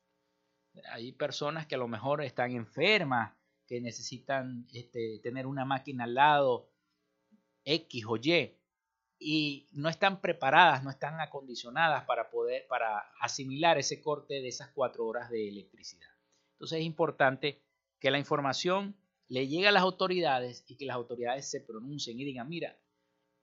Hay 0.92 1.14
personas 1.14 1.66
que 1.66 1.76
a 1.76 1.80
lo 1.80 1.88
mejor 1.88 2.22
están 2.22 2.52
enfermas, 2.52 3.34
que 3.70 3.80
necesitan 3.80 4.68
este, 4.74 5.20
tener 5.22 5.46
una 5.46 5.64
máquina 5.64 6.06
al 6.06 6.16
lado, 6.16 6.72
X 7.64 8.04
o 8.08 8.18
Y, 8.18 8.58
y 9.20 9.70
no 9.74 9.90
están 9.90 10.22
preparadas, 10.22 10.84
no 10.84 10.90
están 10.90 11.22
acondicionadas 11.22 12.04
para 12.06 12.32
poder, 12.32 12.66
para 12.68 12.98
asimilar 13.22 13.78
ese 13.78 14.02
corte 14.02 14.42
de 14.42 14.48
esas 14.48 14.70
cuatro 14.70 15.06
horas 15.06 15.30
de 15.30 15.50
electricidad. 15.50 16.10
Entonces 16.54 16.80
es 16.80 16.86
importante 16.86 17.62
que 18.00 18.10
la 18.10 18.18
información 18.18 18.98
le 19.28 19.48
llegue 19.48 19.68
a 19.68 19.72
las 19.72 19.84
autoridades 19.84 20.64
y 20.68 20.76
que 20.76 20.86
las 20.86 20.96
autoridades 20.96 21.48
se 21.48 21.62
pronuncien 21.62 22.20
y 22.20 22.24
digan, 22.24 22.50
mira, 22.50 22.76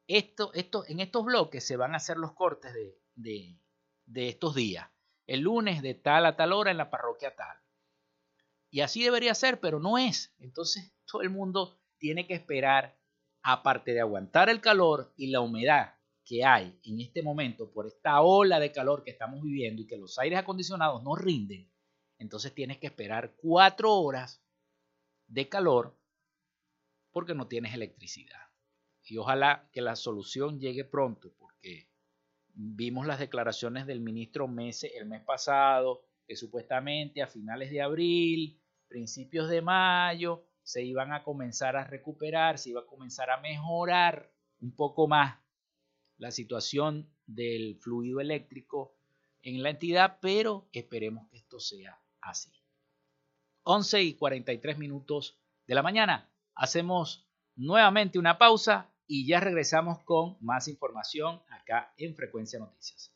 esto, 0.08 0.52
esto, 0.54 0.84
en 0.88 0.98
estos 0.98 1.24
bloques 1.24 1.64
se 1.64 1.76
van 1.76 1.94
a 1.94 1.98
hacer 1.98 2.16
los 2.16 2.32
cortes 2.32 2.74
de, 3.14 3.60
de 4.06 4.28
estos 4.28 4.56
días. 4.56 4.88
El 5.28 5.42
lunes 5.42 5.82
de 5.82 5.94
tal 5.94 6.26
a 6.26 6.34
tal 6.34 6.52
hora 6.52 6.72
en 6.72 6.78
la 6.78 6.90
parroquia 6.90 7.36
tal. 7.36 7.56
Y 8.70 8.80
así 8.80 9.02
debería 9.02 9.34
ser, 9.34 9.60
pero 9.60 9.80
no 9.80 9.98
es. 9.98 10.34
Entonces 10.38 10.92
todo 11.10 11.22
el 11.22 11.30
mundo 11.30 11.80
tiene 11.98 12.26
que 12.26 12.34
esperar, 12.34 12.98
aparte 13.42 13.92
de 13.92 14.00
aguantar 14.00 14.48
el 14.48 14.60
calor 14.60 15.12
y 15.16 15.28
la 15.28 15.40
humedad 15.40 15.94
que 16.24 16.44
hay 16.44 16.76
en 16.82 17.00
este 17.00 17.22
momento 17.22 17.70
por 17.70 17.86
esta 17.86 18.20
ola 18.20 18.58
de 18.58 18.72
calor 18.72 19.04
que 19.04 19.12
estamos 19.12 19.40
viviendo 19.42 19.80
y 19.80 19.86
que 19.86 19.96
los 19.96 20.18
aires 20.18 20.40
acondicionados 20.40 21.02
no 21.04 21.14
rinden, 21.14 21.70
entonces 22.18 22.52
tienes 22.52 22.78
que 22.78 22.88
esperar 22.88 23.36
cuatro 23.36 23.92
horas 23.94 24.42
de 25.28 25.48
calor 25.48 25.96
porque 27.12 27.34
no 27.34 27.46
tienes 27.46 27.72
electricidad. 27.72 28.40
Y 29.04 29.18
ojalá 29.18 29.68
que 29.72 29.80
la 29.80 29.94
solución 29.94 30.58
llegue 30.58 30.84
pronto, 30.84 31.32
porque 31.38 31.88
vimos 32.54 33.06
las 33.06 33.20
declaraciones 33.20 33.86
del 33.86 34.00
ministro 34.00 34.48
Mese 34.48 34.96
el 34.96 35.06
mes 35.06 35.22
pasado, 35.22 36.04
que 36.26 36.36
supuestamente 36.36 37.22
a 37.22 37.26
finales 37.26 37.70
de 37.70 37.80
abril, 37.80 38.60
principios 38.88 39.48
de 39.48 39.62
mayo, 39.62 40.44
se 40.62 40.82
iban 40.84 41.12
a 41.12 41.22
comenzar 41.22 41.76
a 41.76 41.84
recuperar, 41.84 42.58
se 42.58 42.70
iba 42.70 42.80
a 42.80 42.86
comenzar 42.86 43.30
a 43.30 43.40
mejorar 43.40 44.32
un 44.60 44.74
poco 44.74 45.06
más 45.06 45.38
la 46.18 46.30
situación 46.30 47.08
del 47.26 47.78
fluido 47.80 48.20
eléctrico 48.20 48.96
en 49.42 49.62
la 49.62 49.70
entidad, 49.70 50.18
pero 50.20 50.68
esperemos 50.72 51.28
que 51.30 51.38
esto 51.38 51.60
sea 51.60 52.00
así. 52.20 52.52
11 53.62 54.02
y 54.02 54.14
43 54.14 54.78
minutos 54.78 55.38
de 55.66 55.74
la 55.74 55.82
mañana. 55.82 56.30
Hacemos 56.54 57.28
nuevamente 57.54 58.18
una 58.18 58.38
pausa 58.38 58.92
y 59.06 59.26
ya 59.26 59.40
regresamos 59.40 60.02
con 60.04 60.36
más 60.40 60.68
información 60.68 61.42
acá 61.48 61.92
en 61.96 62.14
Frecuencia 62.14 62.58
Noticias. 62.58 63.15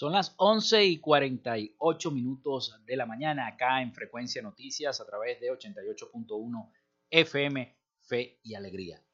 Son 0.00 0.12
las 0.12 0.32
11 0.38 0.82
y 0.86 0.98
48 0.98 2.10
minutos 2.10 2.74
de 2.86 2.96
la 2.96 3.04
mañana 3.04 3.46
acá 3.46 3.82
en 3.82 3.92
Frecuencia 3.92 4.40
Noticias 4.40 4.98
a 4.98 5.04
través 5.04 5.38
de 5.40 5.48
88.1 5.48 6.70
FM 7.10 7.76
Fe 8.00 8.40
y 8.42 8.54
Alegría. 8.54 9.04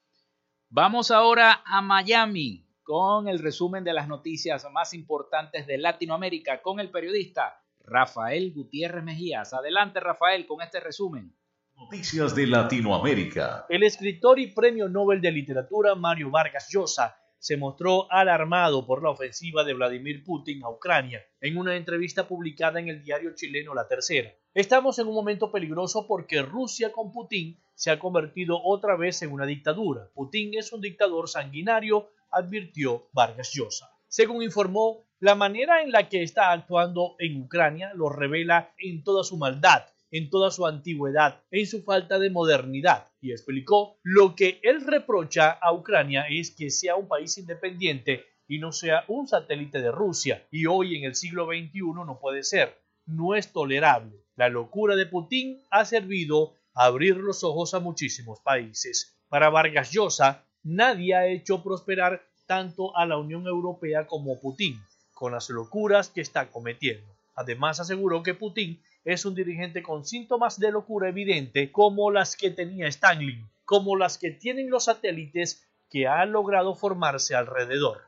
Vamos 0.68 1.10
ahora 1.10 1.64
a 1.66 1.82
Miami 1.82 2.64
con 2.84 3.26
el 3.26 3.40
resumen 3.40 3.82
de 3.82 3.94
las 3.94 4.06
noticias 4.06 4.64
más 4.70 4.94
importantes 4.94 5.66
de 5.66 5.76
Latinoamérica 5.76 6.62
con 6.62 6.78
el 6.78 6.92
periodista 6.92 7.64
Rafael 7.80 8.52
Gutiérrez 8.54 9.02
Mejías. 9.02 9.54
Adelante 9.54 9.98
Rafael 9.98 10.46
con 10.46 10.62
este 10.62 10.78
resumen. 10.78 11.36
Noticias 11.74 12.32
de 12.32 12.46
Latinoamérica. 12.46 13.66
El 13.68 13.82
escritor 13.82 14.38
y 14.38 14.52
premio 14.52 14.88
Nobel 14.88 15.20
de 15.20 15.32
Literatura 15.32 15.96
Mario 15.96 16.30
Vargas 16.30 16.68
Llosa 16.70 17.25
se 17.38 17.56
mostró 17.56 18.10
alarmado 18.10 18.86
por 18.86 19.02
la 19.02 19.10
ofensiva 19.10 19.64
de 19.64 19.74
Vladimir 19.74 20.24
Putin 20.24 20.62
a 20.64 20.70
Ucrania 20.70 21.24
en 21.40 21.56
una 21.56 21.76
entrevista 21.76 22.26
publicada 22.26 22.80
en 22.80 22.88
el 22.88 23.02
diario 23.02 23.34
chileno 23.34 23.74
La 23.74 23.88
Tercera. 23.88 24.32
Estamos 24.54 24.98
en 24.98 25.06
un 25.06 25.14
momento 25.14 25.50
peligroso 25.52 26.06
porque 26.06 26.42
Rusia 26.42 26.92
con 26.92 27.12
Putin 27.12 27.58
se 27.74 27.90
ha 27.90 27.98
convertido 27.98 28.60
otra 28.62 28.96
vez 28.96 29.22
en 29.22 29.32
una 29.32 29.46
dictadura. 29.46 30.10
Putin 30.14 30.54
es 30.54 30.72
un 30.72 30.80
dictador 30.80 31.28
sanguinario, 31.28 32.10
advirtió 32.30 33.08
Vargas 33.12 33.52
Llosa. 33.52 33.90
Según 34.08 34.42
informó, 34.42 35.04
la 35.20 35.34
manera 35.34 35.82
en 35.82 35.92
la 35.92 36.08
que 36.08 36.22
está 36.22 36.52
actuando 36.52 37.16
en 37.18 37.42
Ucrania 37.42 37.92
lo 37.94 38.08
revela 38.08 38.72
en 38.78 39.04
toda 39.04 39.24
su 39.24 39.36
maldad 39.36 39.84
en 40.10 40.30
toda 40.30 40.50
su 40.50 40.66
antigüedad, 40.66 41.42
en 41.50 41.66
su 41.66 41.82
falta 41.82 42.18
de 42.18 42.30
modernidad, 42.30 43.08
y 43.26 43.32
explicó 43.32 43.98
lo 44.04 44.36
que 44.36 44.60
él 44.62 44.86
reprocha 44.86 45.50
a 45.50 45.72
Ucrania 45.72 46.26
es 46.30 46.52
que 46.52 46.70
sea 46.70 46.94
un 46.94 47.08
país 47.08 47.36
independiente 47.38 48.24
y 48.46 48.58
no 48.58 48.70
sea 48.70 49.04
un 49.08 49.26
satélite 49.26 49.80
de 49.80 49.90
Rusia, 49.90 50.46
y 50.52 50.66
hoy 50.66 50.96
en 50.96 51.04
el 51.04 51.16
siglo 51.16 51.46
XXI 51.46 51.80
no 52.06 52.20
puede 52.20 52.44
ser, 52.44 52.78
no 53.04 53.34
es 53.34 53.52
tolerable. 53.52 54.16
La 54.36 54.48
locura 54.48 54.94
de 54.94 55.06
Putin 55.06 55.60
ha 55.70 55.84
servido 55.84 56.54
a 56.72 56.84
abrir 56.84 57.16
los 57.16 57.42
ojos 57.42 57.74
a 57.74 57.80
muchísimos 57.80 58.38
países. 58.40 59.18
Para 59.28 59.50
Vargas 59.50 59.90
Llosa, 59.90 60.44
nadie 60.62 61.16
ha 61.16 61.26
hecho 61.26 61.64
prosperar 61.64 62.22
tanto 62.46 62.96
a 62.96 63.06
la 63.06 63.18
Unión 63.18 63.46
Europea 63.48 64.06
como 64.06 64.40
Putin, 64.40 64.80
con 65.12 65.32
las 65.32 65.50
locuras 65.50 66.10
que 66.10 66.20
está 66.20 66.48
cometiendo. 66.52 67.16
Además 67.34 67.80
aseguró 67.80 68.22
que 68.22 68.34
Putin 68.34 68.80
es 69.06 69.24
un 69.24 69.36
dirigente 69.36 69.84
con 69.84 70.04
síntomas 70.04 70.58
de 70.58 70.72
locura 70.72 71.08
evidente 71.08 71.70
como 71.70 72.10
las 72.10 72.36
que 72.36 72.50
tenía 72.50 72.88
Stanley, 72.88 73.40
como 73.64 73.96
las 73.96 74.18
que 74.18 74.32
tienen 74.32 74.68
los 74.68 74.86
satélites 74.86 75.64
que 75.88 76.08
han 76.08 76.32
logrado 76.32 76.74
formarse 76.74 77.36
alrededor. 77.36 78.02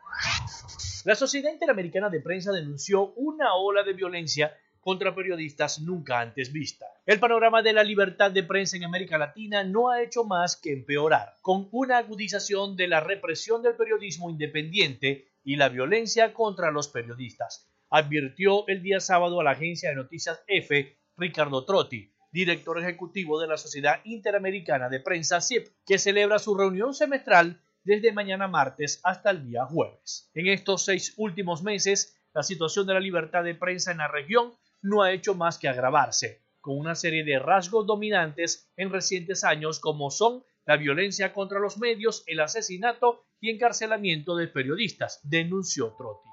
La 1.04 1.14
Sociedad 1.14 1.52
Interamericana 1.52 2.10
de 2.10 2.20
Prensa 2.20 2.50
denunció 2.50 3.12
una 3.14 3.54
ola 3.54 3.84
de 3.84 3.92
violencia 3.92 4.52
contra 4.80 5.14
periodistas 5.14 5.80
nunca 5.80 6.18
antes 6.18 6.52
vista. 6.52 6.86
El 7.06 7.20
panorama 7.20 7.62
de 7.62 7.74
la 7.74 7.84
libertad 7.84 8.32
de 8.32 8.42
prensa 8.42 8.76
en 8.76 8.84
América 8.84 9.18
Latina 9.18 9.62
no 9.62 9.90
ha 9.90 10.02
hecho 10.02 10.24
más 10.24 10.56
que 10.56 10.72
empeorar, 10.72 11.34
con 11.42 11.68
una 11.70 11.98
agudización 11.98 12.76
de 12.76 12.88
la 12.88 12.98
represión 12.98 13.62
del 13.62 13.76
periodismo 13.76 14.30
independiente 14.30 15.28
y 15.44 15.54
la 15.54 15.68
violencia 15.68 16.34
contra 16.34 16.72
los 16.72 16.88
periodistas 16.88 17.68
advirtió 17.90 18.66
el 18.68 18.82
día 18.82 19.00
sábado 19.00 19.40
a 19.40 19.44
la 19.44 19.52
agencia 19.52 19.90
de 19.90 19.96
noticias 19.96 20.42
EFE 20.46 20.98
Ricardo 21.16 21.64
Trotti, 21.64 22.12
director 22.30 22.78
ejecutivo 22.78 23.40
de 23.40 23.48
la 23.48 23.56
Sociedad 23.56 24.00
Interamericana 24.04 24.88
de 24.88 25.00
Prensa 25.00 25.40
CIP, 25.40 25.68
que 25.86 25.98
celebra 25.98 26.38
su 26.38 26.56
reunión 26.56 26.94
semestral 26.94 27.60
desde 27.84 28.12
mañana 28.12 28.48
martes 28.48 29.00
hasta 29.02 29.30
el 29.30 29.46
día 29.46 29.64
jueves. 29.64 30.30
En 30.34 30.46
estos 30.48 30.84
seis 30.84 31.14
últimos 31.16 31.62
meses, 31.62 32.16
la 32.34 32.42
situación 32.42 32.86
de 32.86 32.94
la 32.94 33.00
libertad 33.00 33.44
de 33.44 33.54
prensa 33.54 33.92
en 33.92 33.98
la 33.98 34.08
región 34.08 34.52
no 34.82 35.02
ha 35.02 35.12
hecho 35.12 35.34
más 35.34 35.58
que 35.58 35.68
agravarse, 35.68 36.42
con 36.60 36.78
una 36.78 36.94
serie 36.94 37.24
de 37.24 37.38
rasgos 37.38 37.86
dominantes 37.86 38.70
en 38.76 38.90
recientes 38.90 39.42
años 39.44 39.80
como 39.80 40.10
son 40.10 40.44
la 40.66 40.76
violencia 40.76 41.32
contra 41.32 41.60
los 41.60 41.78
medios, 41.78 42.24
el 42.26 42.40
asesinato 42.40 43.24
y 43.40 43.50
encarcelamiento 43.50 44.36
de 44.36 44.48
periodistas, 44.48 45.20
denunció 45.22 45.94
Trotti. 45.96 46.27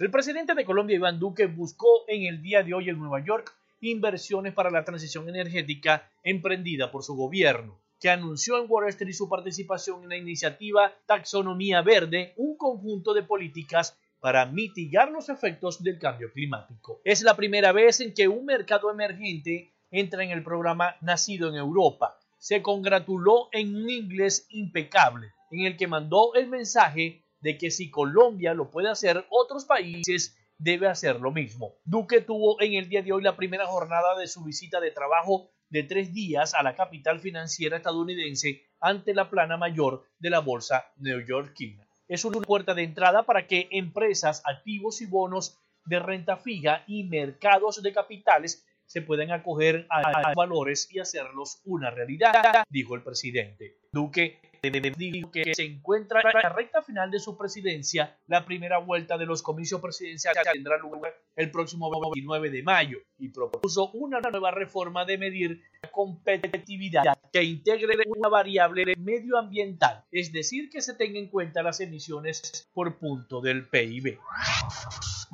El 0.00 0.10
presidente 0.10 0.54
de 0.54 0.64
Colombia, 0.64 0.96
Iván 0.96 1.18
Duque, 1.18 1.46
buscó 1.46 2.04
en 2.06 2.22
el 2.22 2.40
día 2.40 2.62
de 2.62 2.74
hoy 2.74 2.88
en 2.88 2.98
Nueva 2.98 3.24
York 3.24 3.52
inversiones 3.80 4.54
para 4.54 4.70
la 4.70 4.84
transición 4.84 5.28
energética 5.28 6.10
emprendida 6.22 6.90
por 6.90 7.04
su 7.04 7.14
gobierno, 7.14 7.80
que 8.00 8.10
anunció 8.10 8.58
en 8.58 8.66
Wall 8.68 8.88
Street 8.88 9.12
su 9.12 9.28
participación 9.28 10.02
en 10.02 10.08
la 10.08 10.16
iniciativa 10.16 10.92
Taxonomía 11.06 11.82
Verde, 11.82 12.32
un 12.36 12.56
conjunto 12.56 13.14
de 13.14 13.22
políticas 13.22 13.96
para 14.20 14.46
mitigar 14.46 15.10
los 15.10 15.28
efectos 15.28 15.82
del 15.82 15.98
cambio 15.98 16.32
climático. 16.32 17.00
Es 17.04 17.22
la 17.22 17.36
primera 17.36 17.72
vez 17.72 18.00
en 18.00 18.14
que 18.14 18.28
un 18.28 18.44
mercado 18.44 18.90
emergente 18.90 19.72
entra 19.90 20.24
en 20.24 20.30
el 20.30 20.42
programa 20.42 20.96
Nacido 21.00 21.48
en 21.48 21.54
Europa. 21.54 22.18
Se 22.38 22.62
congratuló 22.62 23.48
en 23.52 23.74
un 23.74 23.90
inglés 23.90 24.46
impecable, 24.50 25.32
en 25.50 25.66
el 25.66 25.76
que 25.76 25.86
mandó 25.86 26.34
el 26.34 26.48
mensaje 26.48 27.22
de 27.40 27.58
que 27.58 27.70
si 27.70 27.90
Colombia 27.90 28.54
lo 28.54 28.70
puede 28.70 28.88
hacer, 28.88 29.26
otros 29.30 29.64
países 29.64 30.36
debe 30.58 30.88
hacer 30.88 31.20
lo 31.20 31.30
mismo. 31.30 31.76
Duque 31.84 32.20
tuvo 32.20 32.60
en 32.60 32.74
el 32.74 32.88
día 32.88 33.02
de 33.02 33.12
hoy 33.12 33.22
la 33.22 33.36
primera 33.36 33.66
jornada 33.66 34.18
de 34.18 34.26
su 34.26 34.42
visita 34.42 34.80
de 34.80 34.90
trabajo 34.90 35.50
de 35.70 35.82
tres 35.82 36.12
días 36.12 36.54
a 36.54 36.62
la 36.62 36.74
capital 36.74 37.20
financiera 37.20 37.76
estadounidense 37.76 38.62
ante 38.80 39.14
la 39.14 39.30
plana 39.30 39.56
mayor 39.56 40.04
de 40.18 40.30
la 40.30 40.40
bolsa 40.40 40.92
neoyorquina. 40.96 41.86
Es 42.08 42.24
una 42.24 42.40
puerta 42.40 42.74
de 42.74 42.84
entrada 42.84 43.24
para 43.24 43.46
que 43.46 43.68
empresas, 43.70 44.42
activos 44.44 45.00
y 45.02 45.06
bonos 45.06 45.58
de 45.84 45.98
renta 46.00 46.36
fija 46.36 46.84
y 46.86 47.04
mercados 47.04 47.82
de 47.82 47.92
capitales 47.92 48.64
se 48.88 49.02
puedan 49.02 49.30
acoger 49.30 49.86
a, 49.90 50.32
valores 50.34 50.88
y 50.90 50.98
hacerlos 50.98 51.60
una 51.64 51.90
realidad, 51.90 52.64
dijo 52.70 52.94
el 52.94 53.02
presidente. 53.02 53.76
Duque 53.92 54.40
dijo 54.96 55.30
que 55.30 55.54
se 55.54 55.64
encuentra 55.64 56.20
en 56.20 56.42
la 56.42 56.48
recta 56.48 56.82
final 56.82 57.10
de 57.10 57.20
su 57.20 57.36
presidencia. 57.36 58.18
La 58.26 58.44
primera 58.44 58.78
vuelta 58.78 59.18
de 59.18 59.26
los 59.26 59.42
comicios 59.42 59.80
presidenciales 59.80 60.42
tendrá 60.52 60.78
lugar 60.78 61.14
el 61.36 61.50
próximo 61.50 61.90
29 61.90 62.50
de 62.50 62.62
mayo 62.62 62.98
y 63.18 63.28
propuso 63.28 63.90
una 63.92 64.20
nueva 64.20 64.50
reforma 64.50 65.04
de 65.04 65.18
medir 65.18 65.62
la 65.82 65.90
competitividad 65.90 67.18
que 67.32 67.42
integre 67.42 68.04
una 68.06 68.28
variable 68.28 68.94
medioambiental, 68.96 70.04
es 70.10 70.32
decir, 70.32 70.70
que 70.70 70.80
se 70.80 70.94
tenga 70.94 71.18
en 71.18 71.28
cuenta 71.28 71.62
las 71.62 71.80
emisiones 71.80 72.68
por 72.72 72.98
punto 72.98 73.40
del 73.40 73.68
PIB. 73.68 74.18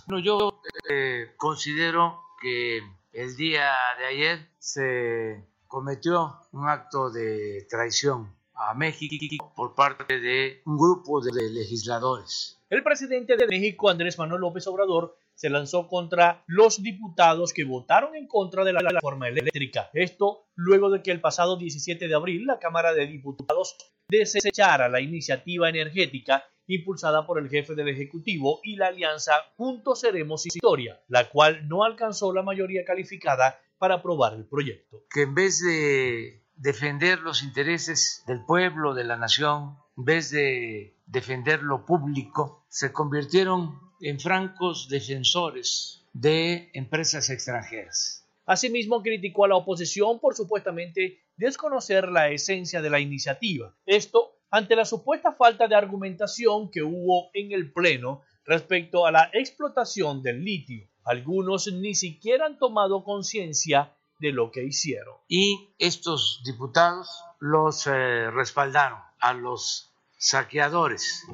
Bueno, 0.06 0.22
yo 0.22 0.60
eh, 0.90 1.30
considero 1.36 2.20
que 2.42 2.82
el 3.14 3.36
día 3.36 3.72
de 3.98 4.06
ayer 4.06 4.48
se 4.58 5.44
cometió 5.68 6.40
un 6.52 6.68
acto 6.68 7.10
de 7.10 7.66
traición 7.70 8.34
a 8.54 8.74
México 8.74 9.52
por 9.54 9.74
parte 9.74 10.20
de 10.20 10.62
un 10.66 10.76
grupo 10.76 11.20
de 11.20 11.50
legisladores. 11.50 12.60
El 12.70 12.82
presidente 12.82 13.36
de 13.36 13.46
México, 13.46 13.88
Andrés 13.88 14.18
Manuel 14.18 14.40
López 14.40 14.66
Obrador, 14.66 15.16
se 15.34 15.50
lanzó 15.50 15.88
contra 15.88 16.44
los 16.46 16.82
diputados 16.82 17.52
que 17.52 17.64
votaron 17.64 18.14
en 18.14 18.26
contra 18.26 18.64
de 18.64 18.72
la 18.72 18.80
reforma 18.80 19.28
eléctrica. 19.28 19.90
Esto 19.92 20.46
luego 20.54 20.90
de 20.90 21.02
que 21.02 21.10
el 21.10 21.20
pasado 21.20 21.56
17 21.56 22.06
de 22.06 22.14
abril 22.14 22.46
la 22.46 22.58
Cámara 22.58 22.94
de 22.94 23.06
Diputados 23.06 23.76
desechara 24.08 24.88
la 24.88 25.00
iniciativa 25.00 25.68
energética 25.68 26.44
impulsada 26.66 27.26
por 27.26 27.38
el 27.38 27.48
jefe 27.48 27.74
del 27.74 27.88
Ejecutivo 27.88 28.60
y 28.62 28.76
la 28.76 28.88
alianza 28.88 29.32
Juntos 29.56 30.00
Seremos 30.00 30.46
Historia, 30.46 31.00
la 31.08 31.28
cual 31.28 31.68
no 31.68 31.84
alcanzó 31.84 32.32
la 32.32 32.42
mayoría 32.42 32.84
calificada 32.84 33.60
para 33.78 33.96
aprobar 33.96 34.34
el 34.34 34.46
proyecto. 34.46 35.04
Que 35.10 35.22
en 35.22 35.34
vez 35.34 35.60
de 35.62 36.42
defender 36.56 37.20
los 37.20 37.42
intereses 37.42 38.22
del 38.26 38.44
pueblo, 38.44 38.94
de 38.94 39.04
la 39.04 39.16
nación, 39.16 39.76
en 39.96 40.04
vez 40.04 40.30
de 40.30 40.96
defender 41.06 41.62
lo 41.62 41.84
público, 41.84 42.64
se 42.68 42.92
convirtieron 42.92 43.78
en 44.00 44.20
francos 44.20 44.88
defensores 44.88 46.06
de 46.12 46.70
empresas 46.74 47.30
extranjeras. 47.30 48.26
Asimismo, 48.46 49.02
criticó 49.02 49.44
a 49.44 49.48
la 49.48 49.56
oposición 49.56 50.20
por 50.20 50.34
supuestamente 50.34 51.22
desconocer 51.36 52.08
la 52.08 52.30
esencia 52.30 52.82
de 52.82 52.90
la 52.90 53.00
iniciativa. 53.00 53.74
Esto 53.86 54.38
ante 54.54 54.76
la 54.76 54.84
supuesta 54.84 55.32
falta 55.32 55.66
de 55.66 55.74
argumentación 55.74 56.70
que 56.70 56.80
hubo 56.80 57.28
en 57.34 57.50
el 57.50 57.72
Pleno 57.72 58.22
respecto 58.44 59.04
a 59.04 59.10
la 59.10 59.28
explotación 59.32 60.22
del 60.22 60.44
litio. 60.44 60.86
Algunos 61.02 61.66
ni 61.72 61.96
siquiera 61.96 62.46
han 62.46 62.56
tomado 62.56 63.02
conciencia 63.02 63.92
de 64.20 64.30
lo 64.30 64.52
que 64.52 64.62
hicieron. 64.62 65.16
Y 65.26 65.70
estos 65.80 66.40
diputados 66.44 67.08
los 67.40 67.88
eh, 67.88 68.30
respaldaron 68.30 69.00
a 69.18 69.32
los 69.32 69.90
saqueadores, 70.18 71.26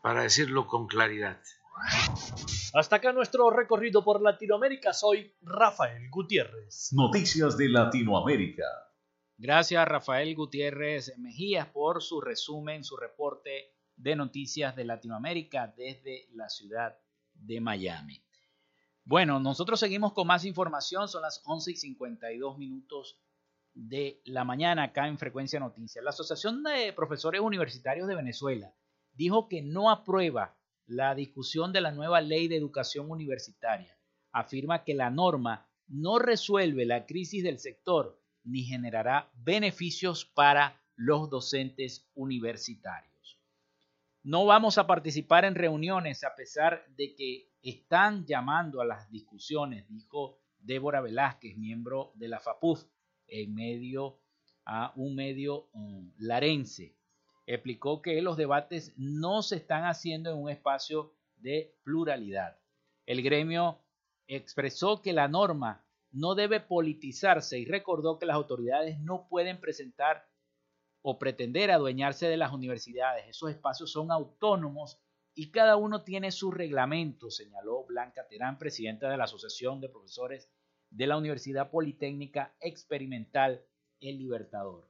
para 0.00 0.22
decirlo 0.22 0.68
con 0.68 0.86
claridad. 0.86 1.40
Hasta 2.74 2.96
acá 2.96 3.12
nuestro 3.12 3.50
recorrido 3.50 4.04
por 4.04 4.22
Latinoamérica. 4.22 4.92
Soy 4.92 5.34
Rafael 5.42 6.08
Gutiérrez. 6.10 6.92
Noticias 6.92 7.56
de 7.56 7.68
Latinoamérica. 7.68 8.64
Gracias 9.42 9.88
Rafael 9.88 10.36
Gutiérrez 10.36 11.18
Mejías 11.18 11.66
por 11.66 12.00
su 12.00 12.20
resumen, 12.20 12.84
su 12.84 12.96
reporte 12.96 13.74
de 13.96 14.14
noticias 14.14 14.76
de 14.76 14.84
Latinoamérica 14.84 15.66
desde 15.76 16.28
la 16.34 16.48
ciudad 16.48 16.96
de 17.34 17.60
Miami. 17.60 18.22
Bueno, 19.02 19.40
nosotros 19.40 19.80
seguimos 19.80 20.12
con 20.12 20.28
más 20.28 20.44
información, 20.44 21.08
son 21.08 21.22
las 21.22 21.42
11 21.44 21.72
y 21.72 21.76
52 21.76 22.56
minutos 22.56 23.18
de 23.74 24.22
la 24.26 24.44
mañana 24.44 24.84
acá 24.84 25.08
en 25.08 25.18
Frecuencia 25.18 25.58
Noticias. 25.58 26.04
La 26.04 26.10
Asociación 26.10 26.62
de 26.62 26.92
Profesores 26.92 27.40
Universitarios 27.40 28.06
de 28.06 28.14
Venezuela 28.14 28.72
dijo 29.12 29.48
que 29.48 29.60
no 29.60 29.90
aprueba 29.90 30.56
la 30.86 31.16
discusión 31.16 31.72
de 31.72 31.80
la 31.80 31.90
nueva 31.90 32.20
ley 32.20 32.46
de 32.46 32.58
educación 32.58 33.10
universitaria. 33.10 33.98
Afirma 34.30 34.84
que 34.84 34.94
la 34.94 35.10
norma 35.10 35.68
no 35.88 36.20
resuelve 36.20 36.86
la 36.86 37.06
crisis 37.06 37.42
del 37.42 37.58
sector 37.58 38.21
ni 38.44 38.64
generará 38.64 39.30
beneficios 39.34 40.24
para 40.24 40.80
los 40.96 41.30
docentes 41.30 42.08
universitarios. 42.14 43.12
No 44.22 44.46
vamos 44.46 44.78
a 44.78 44.86
participar 44.86 45.44
en 45.44 45.54
reuniones 45.54 46.22
a 46.22 46.34
pesar 46.36 46.84
de 46.96 47.14
que 47.14 47.50
están 47.62 48.24
llamando 48.24 48.80
a 48.80 48.84
las 48.84 49.10
discusiones, 49.10 49.88
dijo 49.88 50.38
Débora 50.58 51.00
Velázquez, 51.00 51.56
miembro 51.56 52.12
de 52.14 52.28
la 52.28 52.38
FAPUF, 52.38 52.84
en 53.26 53.54
medio 53.54 54.20
a 54.64 54.92
un 54.94 55.14
medio 55.16 55.68
um, 55.72 56.12
larense. 56.18 56.94
Explicó 57.46 58.00
que 58.00 58.22
los 58.22 58.36
debates 58.36 58.92
no 58.96 59.42
se 59.42 59.56
están 59.56 59.84
haciendo 59.84 60.30
en 60.30 60.38
un 60.38 60.50
espacio 60.50 61.12
de 61.36 61.74
pluralidad. 61.82 62.58
El 63.06 63.22
gremio 63.22 63.80
expresó 64.28 65.02
que 65.02 65.12
la 65.12 65.26
norma 65.26 65.84
no 66.12 66.34
debe 66.34 66.60
politizarse 66.60 67.58
y 67.58 67.64
recordó 67.64 68.18
que 68.18 68.26
las 68.26 68.36
autoridades 68.36 69.00
no 69.00 69.26
pueden 69.28 69.60
presentar 69.60 70.28
o 71.00 71.18
pretender 71.18 71.70
adueñarse 71.70 72.28
de 72.28 72.36
las 72.36 72.52
universidades. 72.52 73.26
Esos 73.28 73.50
espacios 73.50 73.90
son 73.90 74.12
autónomos 74.12 75.00
y 75.34 75.50
cada 75.50 75.76
uno 75.76 76.04
tiene 76.04 76.30
su 76.30 76.50
reglamento, 76.50 77.30
señaló 77.30 77.84
Blanca 77.84 78.26
Terán, 78.28 78.58
presidenta 78.58 79.08
de 79.08 79.16
la 79.16 79.24
Asociación 79.24 79.80
de 79.80 79.88
Profesores 79.88 80.50
de 80.90 81.06
la 81.06 81.16
Universidad 81.16 81.70
Politécnica 81.70 82.54
Experimental 82.60 83.64
El 84.00 84.18
Libertador. 84.18 84.88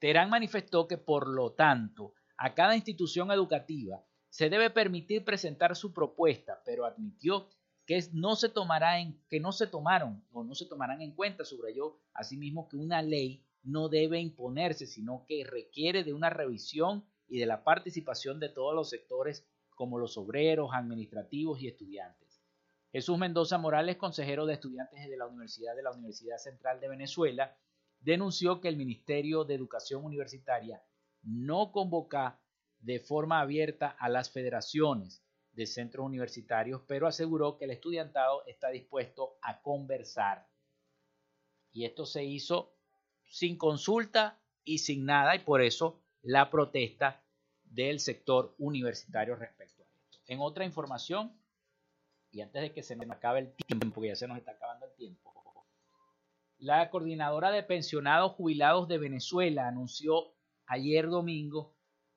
Terán 0.00 0.28
manifestó 0.28 0.88
que, 0.88 0.98
por 0.98 1.28
lo 1.28 1.52
tanto, 1.52 2.14
a 2.36 2.54
cada 2.54 2.74
institución 2.74 3.30
educativa 3.30 4.04
se 4.28 4.50
debe 4.50 4.68
permitir 4.70 5.24
presentar 5.24 5.76
su 5.76 5.94
propuesta, 5.94 6.60
pero 6.64 6.84
admitió 6.84 7.48
que 7.86 8.04
no 8.12 8.34
se 8.34 8.48
tomará 8.48 9.00
en 9.00 9.22
que 9.30 9.38
no 9.38 9.52
se 9.52 9.68
tomaron 9.68 10.24
o 10.32 10.42
no 10.42 10.54
se 10.54 10.66
tomarán 10.66 11.00
en 11.02 11.12
cuenta, 11.12 11.44
subrayó 11.44 11.96
asimismo 12.12 12.68
que 12.68 12.76
una 12.76 13.00
ley 13.00 13.44
no 13.62 13.88
debe 13.88 14.20
imponerse, 14.20 14.86
sino 14.86 15.24
que 15.26 15.44
requiere 15.44 16.02
de 16.02 16.12
una 16.12 16.28
revisión 16.28 17.04
y 17.28 17.38
de 17.38 17.46
la 17.46 17.64
participación 17.64 18.40
de 18.40 18.48
todos 18.48 18.74
los 18.74 18.90
sectores 18.90 19.46
como 19.70 19.98
los 19.98 20.16
obreros, 20.16 20.70
administrativos 20.72 21.60
y 21.60 21.68
estudiantes. 21.68 22.42
Jesús 22.92 23.18
Mendoza 23.18 23.58
Morales, 23.58 23.96
consejero 23.96 24.46
de 24.46 24.54
estudiantes 24.54 25.08
de 25.08 25.16
la 25.16 25.26
Universidad 25.26 25.76
de 25.76 25.82
la 25.82 25.92
Universidad 25.92 26.38
Central 26.38 26.80
de 26.80 26.88
Venezuela, 26.88 27.56
denunció 28.00 28.60
que 28.60 28.68
el 28.68 28.76
Ministerio 28.76 29.44
de 29.44 29.54
Educación 29.54 30.04
Universitaria 30.04 30.82
no 31.22 31.72
convoca 31.72 32.40
de 32.80 33.00
forma 33.00 33.40
abierta 33.40 33.88
a 33.88 34.08
las 34.08 34.30
federaciones 34.30 35.25
de 35.56 35.66
centros 35.66 36.04
universitarios, 36.04 36.82
pero 36.86 37.06
aseguró 37.06 37.56
que 37.56 37.64
el 37.64 37.70
estudiantado 37.70 38.44
está 38.46 38.68
dispuesto 38.68 39.38
a 39.42 39.62
conversar. 39.62 40.46
Y 41.72 41.86
esto 41.86 42.04
se 42.04 42.24
hizo 42.24 42.74
sin 43.24 43.56
consulta 43.56 44.38
y 44.64 44.78
sin 44.78 45.06
nada, 45.06 45.34
y 45.34 45.40
por 45.40 45.62
eso 45.62 46.00
la 46.22 46.50
protesta 46.50 47.22
del 47.64 48.00
sector 48.00 48.54
universitario 48.58 49.34
respecto 49.34 49.82
a 49.82 49.86
esto. 49.86 50.18
En 50.26 50.40
otra 50.40 50.64
información, 50.64 51.32
y 52.30 52.42
antes 52.42 52.62
de 52.62 52.72
que 52.72 52.82
se 52.82 52.94
me 52.94 53.06
acabe 53.10 53.40
el 53.40 53.52
tiempo, 53.54 53.90
porque 53.94 54.08
ya 54.08 54.16
se 54.16 54.28
nos 54.28 54.36
está 54.38 54.52
acabando 54.52 54.86
el 54.86 54.94
tiempo, 54.94 55.32
la 56.58 56.90
coordinadora 56.90 57.50
de 57.50 57.62
pensionados 57.62 58.32
jubilados 58.32 58.88
de 58.88 58.98
Venezuela 58.98 59.68
anunció 59.68 60.34
ayer 60.66 61.08
domingo 61.08 61.75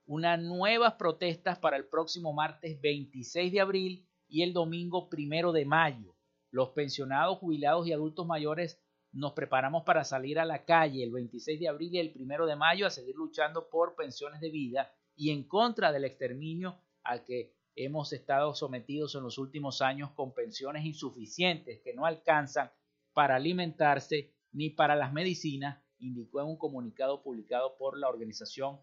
unas 0.09 0.41
nuevas 0.41 0.95
protestas 0.95 1.59
para 1.59 1.77
el 1.77 1.85
próximo 1.85 2.33
martes 2.33 2.81
26 2.81 3.51
de 3.51 3.61
abril 3.61 4.09
y 4.27 4.41
el 4.41 4.53
domingo 4.53 5.07
1 5.15 5.51
de 5.51 5.65
mayo. 5.65 6.15
Los 6.49 6.69
pensionados, 6.69 7.37
jubilados 7.37 7.85
y 7.85 7.93
adultos 7.93 8.25
mayores 8.25 8.81
nos 9.11 9.33
preparamos 9.33 9.83
para 9.83 10.03
salir 10.03 10.39
a 10.39 10.45
la 10.45 10.65
calle 10.65 11.03
el 11.03 11.11
26 11.11 11.59
de 11.59 11.67
abril 11.67 11.93
y 11.93 11.99
el 11.99 12.11
1 12.15 12.47
de 12.47 12.55
mayo 12.55 12.87
a 12.87 12.89
seguir 12.89 13.15
luchando 13.15 13.69
por 13.69 13.95
pensiones 13.95 14.41
de 14.41 14.49
vida 14.49 14.91
y 15.15 15.29
en 15.29 15.43
contra 15.43 15.91
del 15.91 16.05
exterminio 16.05 16.81
al 17.03 17.23
que 17.23 17.53
hemos 17.75 18.11
estado 18.11 18.55
sometidos 18.55 19.13
en 19.13 19.21
los 19.21 19.37
últimos 19.37 19.79
años 19.79 20.09
con 20.15 20.33
pensiones 20.33 20.85
insuficientes 20.85 21.81
que 21.83 21.93
no 21.93 22.07
alcanzan 22.07 22.71
para 23.13 23.35
alimentarse 23.35 24.33
ni 24.53 24.71
para 24.71 24.95
las 24.95 25.13
medicinas, 25.13 25.83
indicó 25.99 26.41
en 26.41 26.47
un 26.47 26.57
comunicado 26.57 27.21
publicado 27.21 27.77
por 27.77 27.95
la 27.95 28.09
organización 28.09 28.79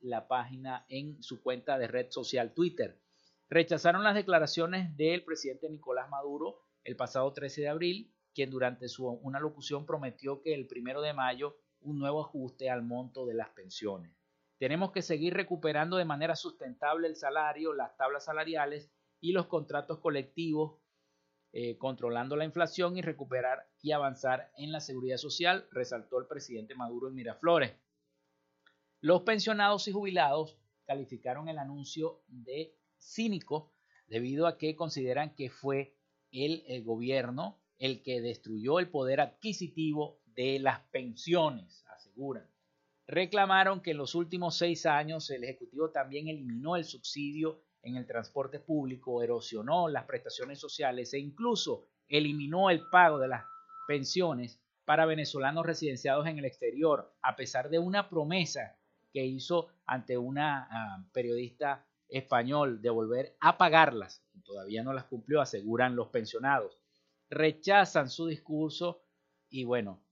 la 0.00 0.28
página 0.28 0.84
en 0.88 1.22
su 1.22 1.42
cuenta 1.42 1.78
de 1.78 1.88
red 1.88 2.06
social 2.10 2.54
Twitter. 2.54 3.00
Rechazaron 3.48 4.04
las 4.04 4.14
declaraciones 4.14 4.96
del 4.96 5.24
presidente 5.24 5.68
Nicolás 5.68 6.08
Maduro 6.10 6.62
el 6.84 6.96
pasado 6.96 7.32
13 7.32 7.62
de 7.62 7.68
abril, 7.68 8.14
quien 8.34 8.50
durante 8.50 8.88
su, 8.88 9.06
una 9.06 9.40
locución 9.40 9.84
prometió 9.84 10.40
que 10.40 10.54
el 10.54 10.66
primero 10.66 11.02
de 11.02 11.12
mayo 11.12 11.56
un 11.80 11.98
nuevo 11.98 12.22
ajuste 12.22 12.70
al 12.70 12.82
monto 12.82 13.26
de 13.26 13.34
las 13.34 13.50
pensiones. 13.50 14.16
Tenemos 14.58 14.90
que 14.90 15.02
seguir 15.02 15.34
recuperando 15.34 15.96
de 15.96 16.04
manera 16.04 16.34
sustentable 16.34 17.06
el 17.06 17.16
salario, 17.16 17.72
las 17.74 17.96
tablas 17.96 18.24
salariales 18.24 18.90
y 19.20 19.32
los 19.32 19.46
contratos 19.46 19.98
colectivos, 19.98 20.80
eh, 21.52 21.78
controlando 21.78 22.36
la 22.36 22.44
inflación 22.44 22.96
y 22.96 23.02
recuperar 23.02 23.68
y 23.80 23.92
avanzar 23.92 24.50
en 24.56 24.72
la 24.72 24.80
seguridad 24.80 25.16
social, 25.16 25.66
resaltó 25.70 26.18
el 26.18 26.26
presidente 26.26 26.74
Maduro 26.74 27.08
en 27.08 27.14
Miraflores. 27.14 27.72
Los 29.00 29.22
pensionados 29.22 29.86
y 29.86 29.92
jubilados 29.92 30.58
calificaron 30.84 31.48
el 31.48 31.58
anuncio 31.58 32.24
de 32.26 32.76
cínico 32.98 33.72
debido 34.08 34.48
a 34.48 34.58
que 34.58 34.74
consideran 34.74 35.36
que 35.36 35.50
fue 35.50 35.96
el, 36.32 36.82
gobierno 36.82 37.60
el 37.78 38.02
que 38.02 38.20
destruyó 38.20 38.80
el 38.80 38.90
poder 38.90 39.20
adquisitivo 39.20 40.18
de 40.26 40.58
las 40.58 40.80
pensiones, 40.90 41.84
aseguran. 41.94 42.50
Reclamaron 43.06 43.82
que 43.82 43.92
en 43.92 43.98
los 43.98 44.16
últimos 44.16 44.58
seis 44.58 44.84
años 44.84 45.30
el 45.30 45.44
Ejecutivo 45.44 45.90
también 45.90 46.26
eliminó 46.26 46.74
el 46.74 46.84
subsidio 46.84 47.62
en 47.82 47.94
el 47.94 48.04
transporte 48.04 48.58
público, 48.58 49.22
erosionó 49.22 49.88
las 49.88 50.06
prestaciones 50.06 50.58
sociales 50.58 51.14
e 51.14 51.20
incluso 51.20 51.86
eliminó 52.08 52.68
el 52.68 52.88
pago 52.90 53.20
de 53.20 53.28
las 53.28 53.44
pensiones 53.86 54.60
para 54.84 55.06
venezolanos 55.06 55.64
residenciados 55.64 56.26
en 56.26 56.38
el 56.38 56.46
exterior, 56.46 57.14
a 57.22 57.36
pesar 57.36 57.70
de 57.70 57.78
una 57.78 58.08
promesa 58.08 58.74
que 59.12 59.24
hizo 59.24 59.68
ante 59.86 60.18
una 60.18 60.68
ah, 60.70 61.04
periodista 61.12 61.86
español 62.08 62.80
de 62.80 62.90
volver 62.90 63.36
a 63.40 63.58
pagarlas. 63.58 64.24
Todavía 64.44 64.82
no 64.82 64.92
las 64.92 65.04
cumplió, 65.04 65.40
aseguran 65.40 65.96
los 65.96 66.08
pensionados. 66.08 66.80
Rechazan 67.28 68.08
su 68.08 68.26
discurso 68.26 69.02
y 69.50 69.64
bueno, 69.64 70.02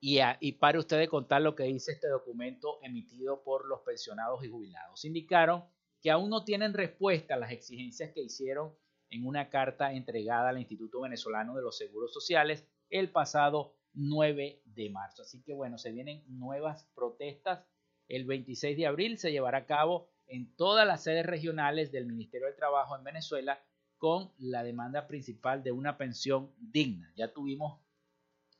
y, 0.00 0.18
y 0.40 0.52
para 0.52 0.80
usted 0.80 1.08
contar 1.08 1.42
lo 1.42 1.54
que 1.54 1.64
dice 1.64 1.92
este 1.92 2.08
documento 2.08 2.78
emitido 2.82 3.42
por 3.44 3.66
los 3.66 3.80
pensionados 3.82 4.44
y 4.44 4.48
jubilados. 4.48 5.04
Indicaron 5.04 5.64
que 6.00 6.10
aún 6.10 6.28
no 6.30 6.44
tienen 6.44 6.74
respuesta 6.74 7.34
a 7.34 7.38
las 7.38 7.52
exigencias 7.52 8.12
que 8.12 8.22
hicieron 8.22 8.74
en 9.10 9.26
una 9.26 9.50
carta 9.50 9.92
entregada 9.92 10.48
al 10.48 10.58
Instituto 10.58 11.02
Venezolano 11.02 11.54
de 11.54 11.62
los 11.62 11.76
Seguros 11.76 12.12
Sociales 12.12 12.66
el 12.90 13.10
pasado 13.10 13.76
9 13.94 14.62
de 14.64 14.90
marzo. 14.90 15.22
Así 15.22 15.42
que 15.42 15.52
bueno, 15.52 15.78
se 15.78 15.92
vienen 15.92 16.24
nuevas 16.26 16.90
protestas. 16.94 17.64
El 18.12 18.26
26 18.26 18.76
de 18.76 18.86
abril 18.86 19.16
se 19.16 19.32
llevará 19.32 19.56
a 19.56 19.66
cabo 19.66 20.10
en 20.26 20.54
todas 20.54 20.86
las 20.86 21.02
sedes 21.02 21.24
regionales 21.24 21.90
del 21.92 22.04
Ministerio 22.04 22.46
del 22.46 22.56
Trabajo 22.56 22.94
en 22.94 23.04
Venezuela 23.04 23.64
con 23.96 24.30
la 24.36 24.62
demanda 24.62 25.06
principal 25.06 25.62
de 25.62 25.72
una 25.72 25.96
pensión 25.96 26.52
digna. 26.58 27.10
Ya 27.16 27.32
tuvimos 27.32 27.80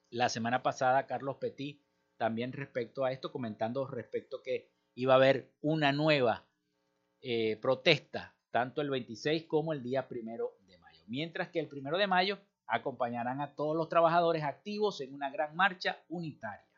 la 0.09 0.31
semana 0.31 0.63
pasada 0.63 1.01
a 1.01 1.07
Carlos 1.07 1.37
Petit 1.37 1.83
también 2.17 2.55
respecto 2.55 3.05
a 3.05 3.13
esto, 3.13 3.31
comentando 3.31 3.87
respecto 3.87 4.43
que 4.43 4.71
iba 4.95 5.13
a 5.13 5.17
haber 5.17 5.53
una 5.61 5.93
nueva 5.93 6.47
eh, 7.21 7.59
protesta, 7.61 8.35
tanto 8.51 8.81
el 8.81 8.89
26 8.89 9.45
como 9.45 9.75
el 9.75 9.83
día 9.83 10.09
primero 10.09 10.57
de 10.67 10.79
mayo. 10.79 11.03
Mientras 11.09 11.51
que 11.51 11.61
el 11.61 11.69
primero 11.69 11.99
de 11.99 12.07
mayo 12.07 12.39
acompañarán 12.67 13.43
a 13.43 13.55
todos 13.55 13.77
los 13.77 13.91
trabajadores 13.91 14.45
activos 14.45 15.03
en 15.03 15.13
una 15.13 15.31
gran 15.31 15.55
marcha 15.55 16.03
unitaria. 16.09 16.72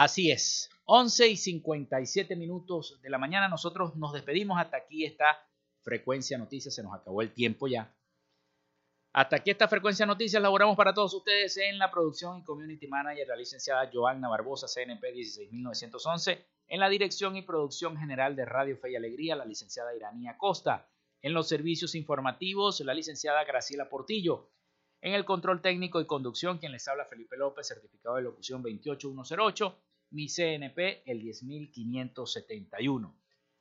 Así 0.00 0.30
es, 0.30 0.70
11 0.86 1.28
y 1.28 1.36
57 1.36 2.34
minutos 2.34 2.98
de 3.02 3.10
la 3.10 3.18
mañana. 3.18 3.48
Nosotros 3.48 3.96
nos 3.96 4.14
despedimos. 4.14 4.58
Hasta 4.58 4.78
aquí 4.78 5.04
esta 5.04 5.46
frecuencia 5.82 6.38
noticias. 6.38 6.74
Se 6.74 6.82
nos 6.82 6.94
acabó 6.94 7.20
el 7.20 7.34
tiempo 7.34 7.68
ya. 7.68 7.94
Hasta 9.12 9.36
aquí 9.36 9.50
esta 9.50 9.68
frecuencia 9.68 10.06
noticias. 10.06 10.40
Laboramos 10.40 10.74
para 10.74 10.94
todos 10.94 11.12
ustedes 11.12 11.54
en 11.58 11.78
la 11.78 11.90
producción 11.90 12.38
y 12.38 12.44
community 12.44 12.88
manager, 12.88 13.28
la 13.28 13.36
licenciada 13.36 13.90
Joanna 13.92 14.30
Barbosa, 14.30 14.68
CNP 14.68 15.12
16911 15.12 16.46
en 16.68 16.80
la 16.80 16.88
dirección 16.88 17.36
y 17.36 17.42
producción 17.42 17.98
general 17.98 18.34
de 18.34 18.46
Radio 18.46 18.78
Fe 18.78 18.92
y 18.92 18.96
Alegría, 18.96 19.36
la 19.36 19.44
licenciada 19.44 19.94
Iranía 19.94 20.38
Costa. 20.38 20.88
En 21.20 21.34
los 21.34 21.46
servicios 21.46 21.94
informativos, 21.94 22.80
la 22.80 22.94
licenciada 22.94 23.44
Graciela 23.44 23.90
Portillo. 23.90 24.48
En 25.02 25.14
el 25.14 25.24
control 25.24 25.62
técnico 25.62 26.00
y 26.00 26.06
conducción, 26.06 26.58
quien 26.58 26.72
les 26.72 26.86
habla 26.86 27.06
Felipe 27.06 27.36
López, 27.36 27.66
certificado 27.66 28.16
de 28.16 28.22
locución 28.22 28.62
28108, 28.62 29.78
mi 30.10 30.28
CNP 30.28 31.02
el 31.10 31.20
10571. 31.20 33.16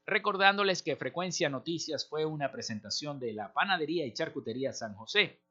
Recordándoles 0.06 0.82
que 0.82 0.95
Frecuencia 0.95 1.50
Noticias 1.50 2.08
fue 2.08 2.26
una 2.26 2.52
presentación 2.52 3.20
de 3.20 3.34
la 3.34 3.54
Panadería 3.54 4.06
y 4.06 4.14
Charcutería 4.14 4.74
San 4.74 4.95
José. 4.95 5.41